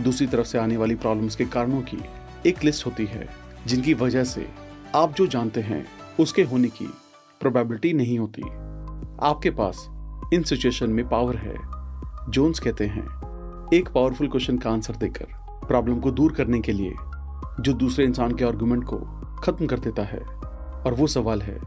दूसरी 0.03 0.27
तरफ़ 0.27 0.47
से 0.47 0.59
आने 0.59 0.77
वाली 0.77 0.95
प्रॉब्लम्स 0.95 1.37
के 1.37 1.45
कारणों 1.45 1.81
की 1.83 1.99
एक 2.47 2.65
लिस्ट 2.65 2.87
होती 2.87 3.07
है, 3.07 3.29
जिनकी 3.67 3.95
वजह 3.95 4.25
से 4.25 4.47
आप 4.95 5.15
जो 5.15 5.27
जानते 5.27 5.61
हैं, 5.61 5.87
उसके 6.21 6.43
होने 6.43 6.69
की 6.69 6.87
प्रोबेबिलिटी 7.41 7.93
नहीं 7.93 8.19
होती। 8.19 8.43
आपके 9.23 9.51
पास 9.51 9.87
इन 10.35 10.43
सिचुएशन 10.43 10.91
में 10.91 11.09
पावर 11.09 11.37
है। 11.37 11.74
जोन्स 12.29 12.59
कहते 12.61 12.87
हैं 12.87 13.03
एक 13.75 13.89
पावरफुल 13.89 14.29
क्वेश्चन 14.29 14.59
का 14.59 14.71
आंसर 14.71 14.97
देकर 14.97 15.27
प्रॉब्लम 15.69 15.99
को 16.01 16.11
दूर 16.11 16.33
करने 16.33 16.61
के 16.61 16.73
लिए 16.73 16.95
जो 17.61 17.73
दूसरे 17.73 18.05
इंसान 18.05 18.33
के 18.33 18.45
आर्गुमेंट 18.45 18.85
को 18.85 18.97
खत्म 19.43 19.67
कर 19.67 19.79
देता 19.79 20.03
है। 20.03 20.19
और 20.19 20.95
वो 20.95 21.07
सवाल 21.07 21.43
है 21.43 21.59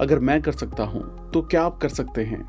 अगर 0.00 0.18
मैं 0.18 0.40
कर 0.42 0.52
सकता 0.52 0.84
हूँ 0.84 1.30
तो 1.30 1.42
क्या 1.42 1.64
आप 1.64 1.78
कर 1.78 1.88
सकते 1.88 2.24
हैं? 2.24 2.42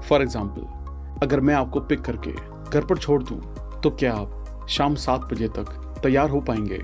फॉर 0.00 0.22
एग्ज़ाम्पल 0.22 1.20
अगर 1.22 1.40
मैं 1.40 1.54
आपको 1.54 1.80
पिक 1.80 2.00
करके 2.00 2.32
घर 2.70 2.84
पर 2.84 2.98
छोड़ 2.98 3.22
दूँ 3.22 3.40
तो 3.80 3.90
क्या 3.90 4.14
आप 4.14 4.66
शाम 4.68 4.94
सात 4.94 5.32
बजे 5.32 5.48
तक 5.48 6.00
तैयार 6.02 6.30
हो 6.30 6.40
पाएँगे? 6.40 6.82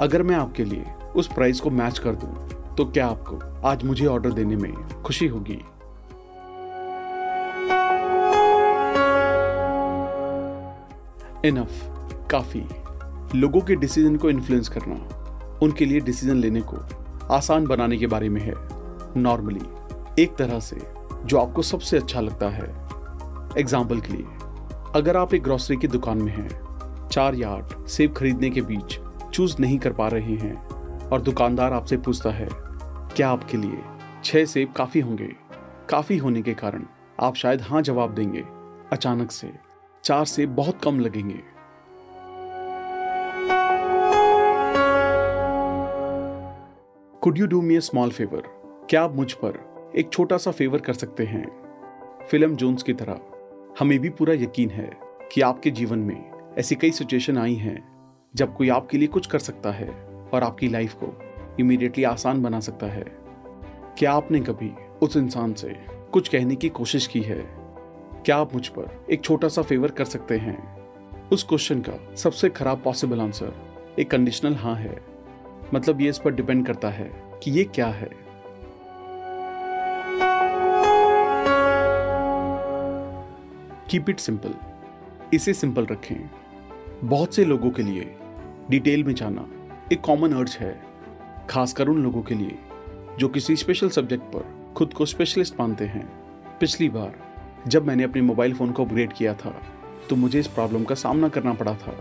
अगर 0.00 0.22
मैं 0.22 0.36
आपके 0.36 0.64
लिए 0.64 0.84
उस 1.16 1.32
प्राइस 1.32 1.60
को 1.60 1.70
मैच 1.70 1.98
कर 1.98 2.14
दूँ, 2.14 2.48
तो 2.76 2.84
क्या 2.84 3.06
आपको 3.06 3.38
आज 3.68 3.84
मुझे 3.84 4.06
ऑर्डर 4.06 4.32
देने 4.32 4.56
में 4.56 5.02
खुशी 5.02 5.26
होगी? 5.26 5.58
इनफ 11.44 12.26
काफ़ी। 12.30 12.60
लोगों 13.34 13.60
के 13.60 13.74
डिसीज़न 13.74 14.16
को 14.16 14.30
इन्फ्लुएंस 14.30 14.68
करना, 14.68 14.94
उनके 15.62 15.84
लिए 15.84 16.00
डिसीज़न 16.00 16.36
लेने 16.36 16.60
को 16.64 16.76
आसान 17.34 17.66
बनाने 17.66 17.96
के 17.96 18.06
बारे 18.06 18.28
में 18.28 18.40
है। 18.40 18.54
नॉर्मली 19.16 20.22
एक 20.22 20.36
तरह 20.36 20.60
से 20.60 20.80
जो 21.26 21.38
आपको 21.38 21.62
सबसे 21.62 21.96
अच्छा 21.96 22.20
लगता 22.20 22.48
है। 22.48 22.68
एग्ज़ाम्पल 23.58 24.00
के 24.00 24.12
लिए, 24.12 24.26
अगर 24.94 25.16
आप 25.16 25.34
एक 25.34 25.42
ग्रोसरी 25.42 25.76
की 25.76 25.88
दुकान 25.88 26.22
में 26.22 26.32
हैं, 26.32 26.48
चार 27.08 27.34
या 27.34 27.50
आठ 27.50 27.74
सेब 27.88 28.14
खरीदने 28.14 28.50
के 28.50 28.60
बीच 28.62 28.98
चूज़ 29.32 29.56
नहीं 29.60 29.78
कर 29.78 29.92
पा 29.92 30.08
रहे 30.08 30.36
हैं 30.36 30.54
और 31.08 31.22
दुकानदार 31.22 31.72
आपसे 31.72 31.96
पूछता 31.96 32.30
है, 32.30 32.48
क्या 33.16 33.30
आपके 33.30 33.56
लिए 33.56 33.82
छह 34.24 34.44
सेब 34.44 34.72
काफ़ी 34.72 35.00
होंगे? 35.00 35.30
काफ़ी 35.90 36.16
होने 36.16 36.42
के 36.42 36.54
कारण 36.54 36.84
आप 37.20 37.34
शायद 37.34 37.62
हाँ 37.62 37.82
जवाब 37.82 38.14
देंगे 38.14 38.44
अचानक 38.92 39.30
से। 39.30 39.52
चार 40.04 40.24
से 40.24 40.46
बहुत 40.46 40.80
कम 40.84 41.00
लगेंगे। 41.00 41.40
Could 47.20 47.38
you 47.38 47.46
do 47.46 47.62
me 47.62 47.76
a 47.76 47.80
small 47.80 48.10
favour 48.10 48.42
क्या 48.90 49.02
आप 49.02 49.14
मुझ 49.14 49.32
पर 49.32 49.92
एक 49.96 50.12
छोटा 50.12 50.36
सा 50.36 50.50
फेवर 50.50 50.80
कर 50.80 50.92
सकते 50.92 51.24
हैं? 51.24 51.46
फ़िल्म 52.30 52.56
जोन्स 52.56 52.82
की 52.82 52.92
तरह। 52.92 53.20
हमें 53.78 53.98
भी 53.98 54.10
पूरा 54.10 54.34
यकीन 54.34 54.70
है 54.70 54.90
कि 55.32 55.40
आपके 55.40 55.70
जीवन 55.70 55.98
में 55.98 56.30
ऐसी 56.58 56.74
कई 56.74 56.90
सिचुएशन 56.90 57.38
आई 57.38 57.54
हैं, 57.54 57.88
जब 58.34 58.56
कोई 58.56 58.68
आपके 58.68 58.98
लिए 58.98 59.08
कुछ 59.08 59.26
कर 59.26 59.38
सकता 59.38 59.72
है 59.72 59.88
और 60.34 60.42
आपकी 60.42 60.68
लाइफ 60.68 60.94
को 60.94 61.18
इमीडिएटली 61.60 62.04
आसान 62.04 62.42
बना 62.42 62.60
सकता 62.60 62.86
है। 62.86 63.04
क्या 63.98 64.12
आपने 64.12 64.40
कभी 64.40 64.72
उस 65.02 65.16
इंसान 65.16 65.54
से 65.54 65.74
कुछ 66.12 66.28
कहने 66.28 66.56
की 66.56 66.68
कोशिश 66.68 67.06
की 67.06 67.20
है? 67.20 67.61
क्या 68.24 68.36
आप 68.36 68.54
मुझ 68.54 68.68
पर 68.68 69.06
एक 69.10 69.24
छोटा 69.24 69.48
सा 69.48 69.62
फेवर 69.62 69.90
कर 69.90 70.04
सकते 70.04 70.36
हैं? 70.38 70.82
उस 71.28 71.42
क्वेश्चन 71.44 71.80
का 71.80 72.14
सबसे 72.14 72.48
खराब 72.48 72.82
पॉसिबल 72.82 73.20
आंसर 73.20 73.54
एक 73.98 74.10
कंडीशनल 74.10 74.54
हाँ 74.54 74.74
है। 74.74 75.04
मतलब 75.74 76.00
ये 76.00 76.08
इस 76.08 76.18
पर 76.18 76.30
डिपेंड 76.30 76.66
करता 76.66 76.90
है 76.90 77.10
कि 77.42 77.50
ये 77.50 77.64
क्या 77.64 77.86
है। 77.86 78.10
कीप 83.90 84.10
इट 84.10 84.20
सिंपल 84.20 84.54
इसे 85.34 85.54
सिंपल 85.54 85.86
रखें। 85.86 86.30
बहुत 87.04 87.34
से 87.34 87.44
लोगों 87.44 87.70
के 87.70 87.82
लिए 87.82 88.16
डिटेल 88.70 89.04
में 89.04 89.14
जाना 89.14 89.48
एक 89.92 90.00
कॉमन 90.00 90.32
अर्ज़ 90.32 90.58
है, 90.58 90.82
खासकर 91.50 91.88
उन 91.88 92.02
लोगों 92.02 92.22
के 92.22 92.34
लिए 92.34 92.58
जो 93.18 93.28
किसी 93.28 93.56
स्पेशल 93.56 93.88
सब्जेक्ट 93.88 94.24
पर 94.24 94.74
खुद 94.76 94.92
को 94.92 95.06
स्पेशलिस्ट 95.06 95.60
मानते 95.60 95.84
हैं। 95.84 96.06
पिछली 96.60 96.88
बार 96.88 97.31
जब 97.66 97.86
मैंने 97.86 98.02
अपने 98.02 98.22
मोबाइल 98.22 98.54
फ़ोन 98.54 98.72
को 98.72 98.84
अपग्रेड 98.84 99.12
किया 99.12 99.34
था 99.34 99.54
तो 100.08 100.16
मुझे 100.16 100.38
इस 100.40 100.46
प्रॉब्लम 100.48 100.84
का 100.84 100.94
सामना 100.94 101.28
करना 101.28 101.52
पड़ा 101.54 101.74
था। 101.74 101.94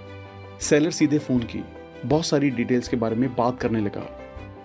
सेलर 0.62 0.92
सीधे 0.92 1.18
फ़ोन 1.20 1.40
की 1.46 1.64
बहुत 2.06 2.26
सारी 2.26 2.50
डिटेल्स 2.50 2.88
के 2.88 2.98
बारे 2.98 3.16
में 3.16 3.30
बात 3.36 3.60
करने 3.60 3.80
लगा 3.80 4.06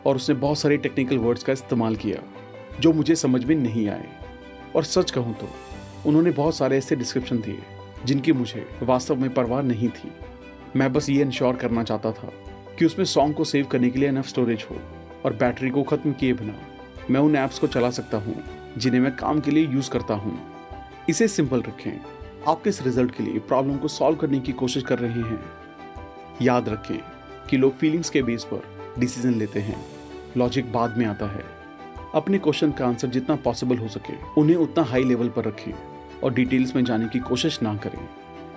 और 0.07 0.17
उसने 0.17 0.35
बहुत 0.37 0.59
सारे 0.59 0.77
टेक्निकल 0.77 1.19
वर्ड्स 1.19 1.43
का 1.43 1.53
इस्तेमाल 1.53 1.97
किया, 1.97 2.23
जो 2.81 2.93
मुझे 2.93 3.17
समझ 3.17 3.45
में 3.45 3.55
नहीं 3.57 3.89
आए। 3.89 4.09
और 4.77 4.85
सच 4.85 5.11
कहूँ 5.11 5.35
तो 5.35 5.49
उन्होंने 6.07 6.31
बहुत 6.33 6.57
सारे 6.57 6.79
ऐसे 6.79 6.97
डिस्क्रिप्शन 6.97 7.39
दिए, 7.39 7.59
जिनकी 8.05 8.33
मुझे 8.33 8.67
वास्तव 8.83 9.17
में 9.17 9.33
परवाह 9.35 9.63
नहीं 9.63 9.89
थी। 9.91 10.11
मैं 10.77 10.93
बस 10.93 11.11
ये 11.11 11.23
इंश्योर 11.23 11.57
करना 11.57 11.83
चाहता 11.83 12.13
था 12.13 12.33
कि 12.79 12.85
उसमें 12.85 13.05
सॉन्ग 13.07 13.35
को 13.35 13.45
सेव 13.45 13.67
करने 13.67 13.91
के 13.91 13.99
लिए 13.99 14.09
इनफ 14.09 14.27
स्टोरेज 14.29 14.67
हो 14.71 14.77
और 15.25 15.33
बैटरी 15.35 15.71
को 15.71 15.83
ख़त्म 15.85 16.13
किए 16.13 16.33
बिना 16.33 16.59
मैं 17.11 17.21
उन 17.21 17.37
ऐप्स 17.37 17.59
को 17.59 17.67
चला 17.69 17.91
सकता 17.93 18.19
हूँ, 18.19 18.43
जिन्हें 18.77 19.01
मैं 19.01 19.17
काम 19.17 19.41
के 19.41 19.51
लिए 19.51 19.67
यूज़ 19.67 19.91
करता 19.91 20.15
हूँ। 20.15 20.39
इसे 21.09 21.29
सिंपल 21.29 21.63
रखें। 21.63 22.01
आप 22.49 22.63
किस 22.63 22.83
रिज़ल्ट 22.83 23.17
के 23.17 23.23
लिए 23.23 23.39
प्रॉब्लम 23.39 23.77
को 23.77 23.89
सॉल्व 23.89 24.17
करने 24.17 24.41
की 24.41 24.53
कोशिश 24.53 24.83
कर 24.83 24.99
रहे 24.99 25.23
हैं? 25.23 25.45
याद 26.43 26.69
रखें 26.69 26.99
कि 27.51 27.57
लोग 27.57 27.77
फीलिंग्स 27.77 28.11
के 28.11 28.23
बेस 28.23 28.45
पर 28.45 28.63
डिसीज़न 28.99 29.35
लेते 29.35 29.61
हैं। 29.61 29.87
लॉजिक 30.37 30.73
बाद 30.73 30.99
में 30.99 31.07
आता 31.07 31.27
है। 31.27 31.45
अपने 32.15 32.39
क्वेश्चन 32.39 32.73
का 32.73 32.87
आंसर 32.87 33.09
जितना 33.09 33.37
पॉसिबल 33.37 33.77
हो 33.77 33.89
सके, 33.89 34.41
उन्हें 34.41 34.57
उतना 34.57 34.85
हाई 34.85 35.05
लेवल 35.05 35.29
पर 35.29 35.45
रखें 35.45 35.73
और 36.25 36.35
डिटेल्स 36.35 36.77
में 36.77 36.85
जाने 36.85 37.09
की 37.09 37.19
कोशिश 37.19 37.63
ना 37.63 37.77
करें। 37.77 38.09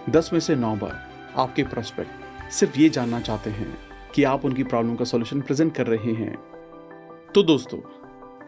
दस 0.09 0.29
में 0.33 0.39
से 0.39 0.55
नौ 0.55 0.75
बार 0.75 1.09
आपके 1.37 1.63
प्रोस्पेक्ट 1.63 2.11
सिर्फ़ 2.51 2.79
ये 2.79 2.89
जानना 2.89 3.19
चाहते 3.19 3.49
हैं 3.49 3.77
कि 4.15 4.23
आप 4.23 4.45
उनकी 4.45 4.63
प्रॉब्लम 4.63 4.95
का 4.95 5.05
सॉल्यूशन 5.05 5.41
प्रेजेंट 5.41 5.75
कर 5.75 5.87
रहे 5.87 6.13
हैं। 6.13 6.35
तो 7.35 7.43
दोस्तों, 7.43 7.79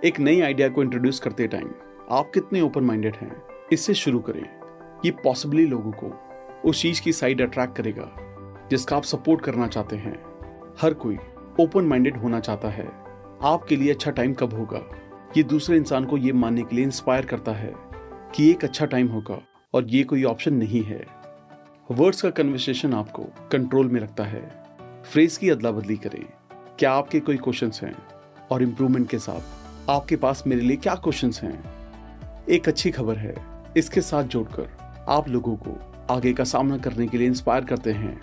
एक 0.06 0.20
नई 0.20 0.42
आइडिया 0.42 0.70
को 0.70 0.84
इंट्रोड्यूस 0.84 1.20
करते 1.20 1.48
टाइम 1.48 1.72
आप 2.12 2.32
कितने 2.34 2.62
ओपन 2.62 2.82
माइंडेड 2.82 3.16
हैं? 3.16 3.51
इससे 3.72 3.94
शुरू 3.94 4.20
करें 4.20 4.62
ये 5.06 5.12
पॉसिबली 5.12 5.66
लोगों 5.66 5.92
को 5.92 6.22
उस 6.70 6.82
चीज़ 6.82 7.02
की 7.02 7.14
साइड 7.14 7.42
अट्रैक्ट 7.42 7.76
करेगा, 7.76 8.12
जिसका 8.72 8.98
आप 8.98 9.04
सपोर्ट 9.04 9.42
करना 9.42 9.68
चाहते 9.68 9.96
हैं। 9.96 10.24
हर 10.82 10.94
कोई 10.94 11.18
ओपन 11.60 11.82
माइंडेड 11.82 12.18
होना 12.18 12.40
चाहता 12.40 12.70
है। 12.70 12.88
आपके 13.44 13.76
लिए 13.76 13.94
अच्छा 13.94 14.12
टाइम 14.12 14.34
कब 14.34 14.54
होगा? 14.54 14.82
ये 15.38 15.44
दूसरे 15.44 15.78
इंसान 15.78 16.06
को 16.06 16.18
ये 16.18 16.32
मानने 16.32 16.62
के 16.62 16.76
लिए 16.76 16.86
इंस्पायर 16.86 17.26
करता 17.26 17.52
है 17.52 17.74
कि 18.36 18.50
एक 18.50 18.64
अच्छा 18.64 18.86
टाइम 18.86 19.08
होगा 19.08 19.42
और 19.74 19.86
ये 19.86 20.04
कोई 20.04 20.24
ऑप्शन 20.24 20.54
नहीं 20.54 20.84
है। 20.84 21.08
वर्ड्स 21.92 22.22
का 22.22 22.30
कन्वर्सेशन 22.30 22.94
आपको 22.94 23.24
कंट्रोल 23.52 23.88
में 23.88 24.02
रखता 24.02 24.24
है। 24.24 24.66
फ्रेज 25.12 25.38
की 25.38 25.50
अदला 25.50 25.72
बदली 25.72 25.98
करें। 25.98 26.26
क्या 26.80 26.94
आपके 26.94 27.20
कोई 27.20 27.38
क्वेश्चंस 27.38 27.80
हैं? 27.84 27.96
और 28.52 28.64
इम्प्रूवमेंट 28.64 29.10
के 29.10 29.20
साथ 29.20 29.42
आपके 29.90 30.16
पास 30.16 30.44
मेरे 30.48 30.62
लिए 30.62 30.78
क्या 30.78 30.96
क्वेश्चंस 30.96 31.42
हैं? 31.44 31.64
एक 32.50 32.68
अच्छी 32.68 32.92
खबर 32.92 33.18
है। 33.18 33.51
इसके 33.78 34.02
साथ 34.02 34.24
जोड़कर 34.24 35.06
आप 35.10 35.28
लोगों 35.30 35.56
को 35.56 35.78
आगे 36.10 36.34
का 36.34 36.44
सामना 36.44 36.78
करने 36.78 37.08
के 37.08 37.18
लिए 37.18 37.28
इंस्पायर 37.28 37.66
करते 37.66 37.92
हैं। 37.92 38.20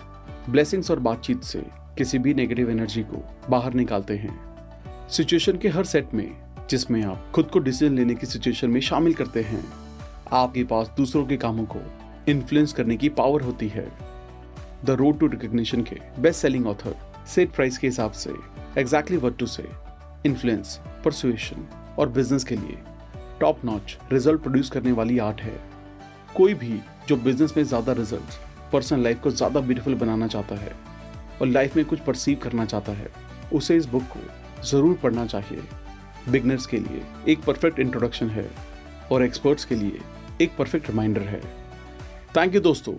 ब्लेसिंग्स 0.49 0.91
और 0.91 0.99
बातचीत 0.99 1.43
से 1.43 1.63
किसी 1.97 2.19
भी 2.19 2.33
नेगेटिव 2.33 2.69
एनर्जी 2.69 3.03
को 3.03 3.23
बाहर 3.49 3.73
निकालते 3.73 4.17
हैं। 4.17 5.07
सिचुएशन 5.09 5.57
के 5.57 5.69
हर 5.69 5.83
सेट 5.83 6.13
में, 6.13 6.31
जिसमें 6.69 7.03
आप 7.03 7.31
खुद 7.35 7.45
को 7.45 7.59
डिसीज़न 7.59 7.95
लेने 7.95 8.15
की 8.15 8.27
सिचुएशन 8.27 8.69
में 8.69 8.79
शामिल 8.81 9.13
करते 9.13 9.41
हैं, 9.41 9.63
आपके 10.31 10.63
पास 10.63 10.91
दूसरों 10.97 11.25
के 11.25 11.37
कामों 11.37 11.65
को 11.65 11.79
इन्फ्लुएंस 12.31 12.73
करने 12.73 12.97
की 12.97 13.09
पावर 13.09 13.41
होती 13.41 13.67
है। 13.67 13.87
द 14.85 14.89
रोड 14.89 15.19
टू 15.19 15.27
रिकग्निशन 15.27 15.83
के 15.83 15.97
best 16.21 16.41
selling 16.41 16.67
author 16.67 16.95
Seth 17.27 17.51
Price 17.51 17.77
के 17.77 17.87
हिसाब 17.87 18.11
से 18.11 18.33
exactly 18.77 19.17
what 19.17 19.37
to 19.37 19.45
say 19.45 19.67
influence 20.25 20.79
persuasion 21.05 21.67
और 21.99 22.09
बिज़नेस 22.09 22.43
के 22.43 22.55
लिए 22.55 22.77
टॉप 23.39 23.65
नॉच 23.65 23.97
रिज़ल्ट 24.11 24.41
प्रोड्यूस 24.41 24.69
करने 24.69 24.91
वाली 24.91 25.17
आर्ट 25.19 25.41
है। 25.41 25.59
कोई 26.35 26.53
भी 26.53 26.79
जो 27.07 27.15
बिज़नेस 27.17 27.53
में 27.57 27.63
ज़्यादा 27.63 27.93
रिज़ल्ट 27.93 28.71
पर्सनल 28.71 29.03
लाइफ 29.03 29.21
को 29.21 29.31
ज़्यादा 29.31 29.59
ब्यूटीफुल 29.59 29.95
बनाना 29.95 30.27
चाहता 30.27 30.55
है 30.55 30.75
और 31.41 31.47
लाइफ 31.47 31.75
में 31.75 31.85
कुछ 31.85 31.99
परसीव 31.99 32.39
करना 32.43 32.65
चाहता 32.65 32.91
है, 32.91 33.09
उसे 33.53 33.77
इस 33.77 33.85
बुक 33.85 34.03
को 34.05 34.63
ज़रूर 34.63 34.97
पढ़ना 35.03 35.25
चाहिए। 35.25 35.61
बिगनर्स 36.29 36.65
के 36.65 36.77
लिए 36.77 37.01
एक 37.27 37.43
परफेक्ट 37.43 37.79
इंट्रोडक्शन 37.79 38.29
है 38.29 38.49
और 39.11 39.23
एक्सपर्ट्स 39.23 39.65
के 39.65 39.75
लिए 39.75 39.99
एक 40.41 40.55
परफेक्ट 40.57 40.89
रिमाइंडर 40.89 41.21
है। 41.23 41.41
थैंक 42.37 42.55
यू 42.55 42.61
दोस्तों। 42.61 42.93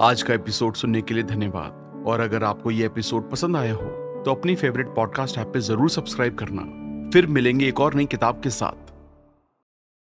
आज 0.00 0.22
का 0.22 0.34
एपिसोड 0.34 0.74
सुनने 0.74 1.02
के 1.02 1.14
लिए 1.14 1.22
धन्यवाद। 1.24 2.04
और 2.06 2.20
अगर 2.20 2.44
आपको 2.44 2.70
ये 2.70 2.86
एपिसोड 2.86 3.30
पसंद 3.30 3.56
आया 3.56 3.74
हो 3.74 3.90
तो 4.24 4.34
अपनी 4.34 4.54
फेवरेट 4.56 4.94
पॉडकास्ट 4.94 5.38
ऐप 5.38 5.52
पे 5.54 5.60
ज़रूर 5.60 5.90
सब्सक्राइब 5.90 6.34
करना। 6.34 6.81
फिर 7.12 7.26
मिलेंगे 7.26 7.68
एक 7.68 7.80
और 7.80 7.94
नई 7.94 8.06
किताब 8.06 8.40
के 8.40 8.50
साथ। 8.50 8.81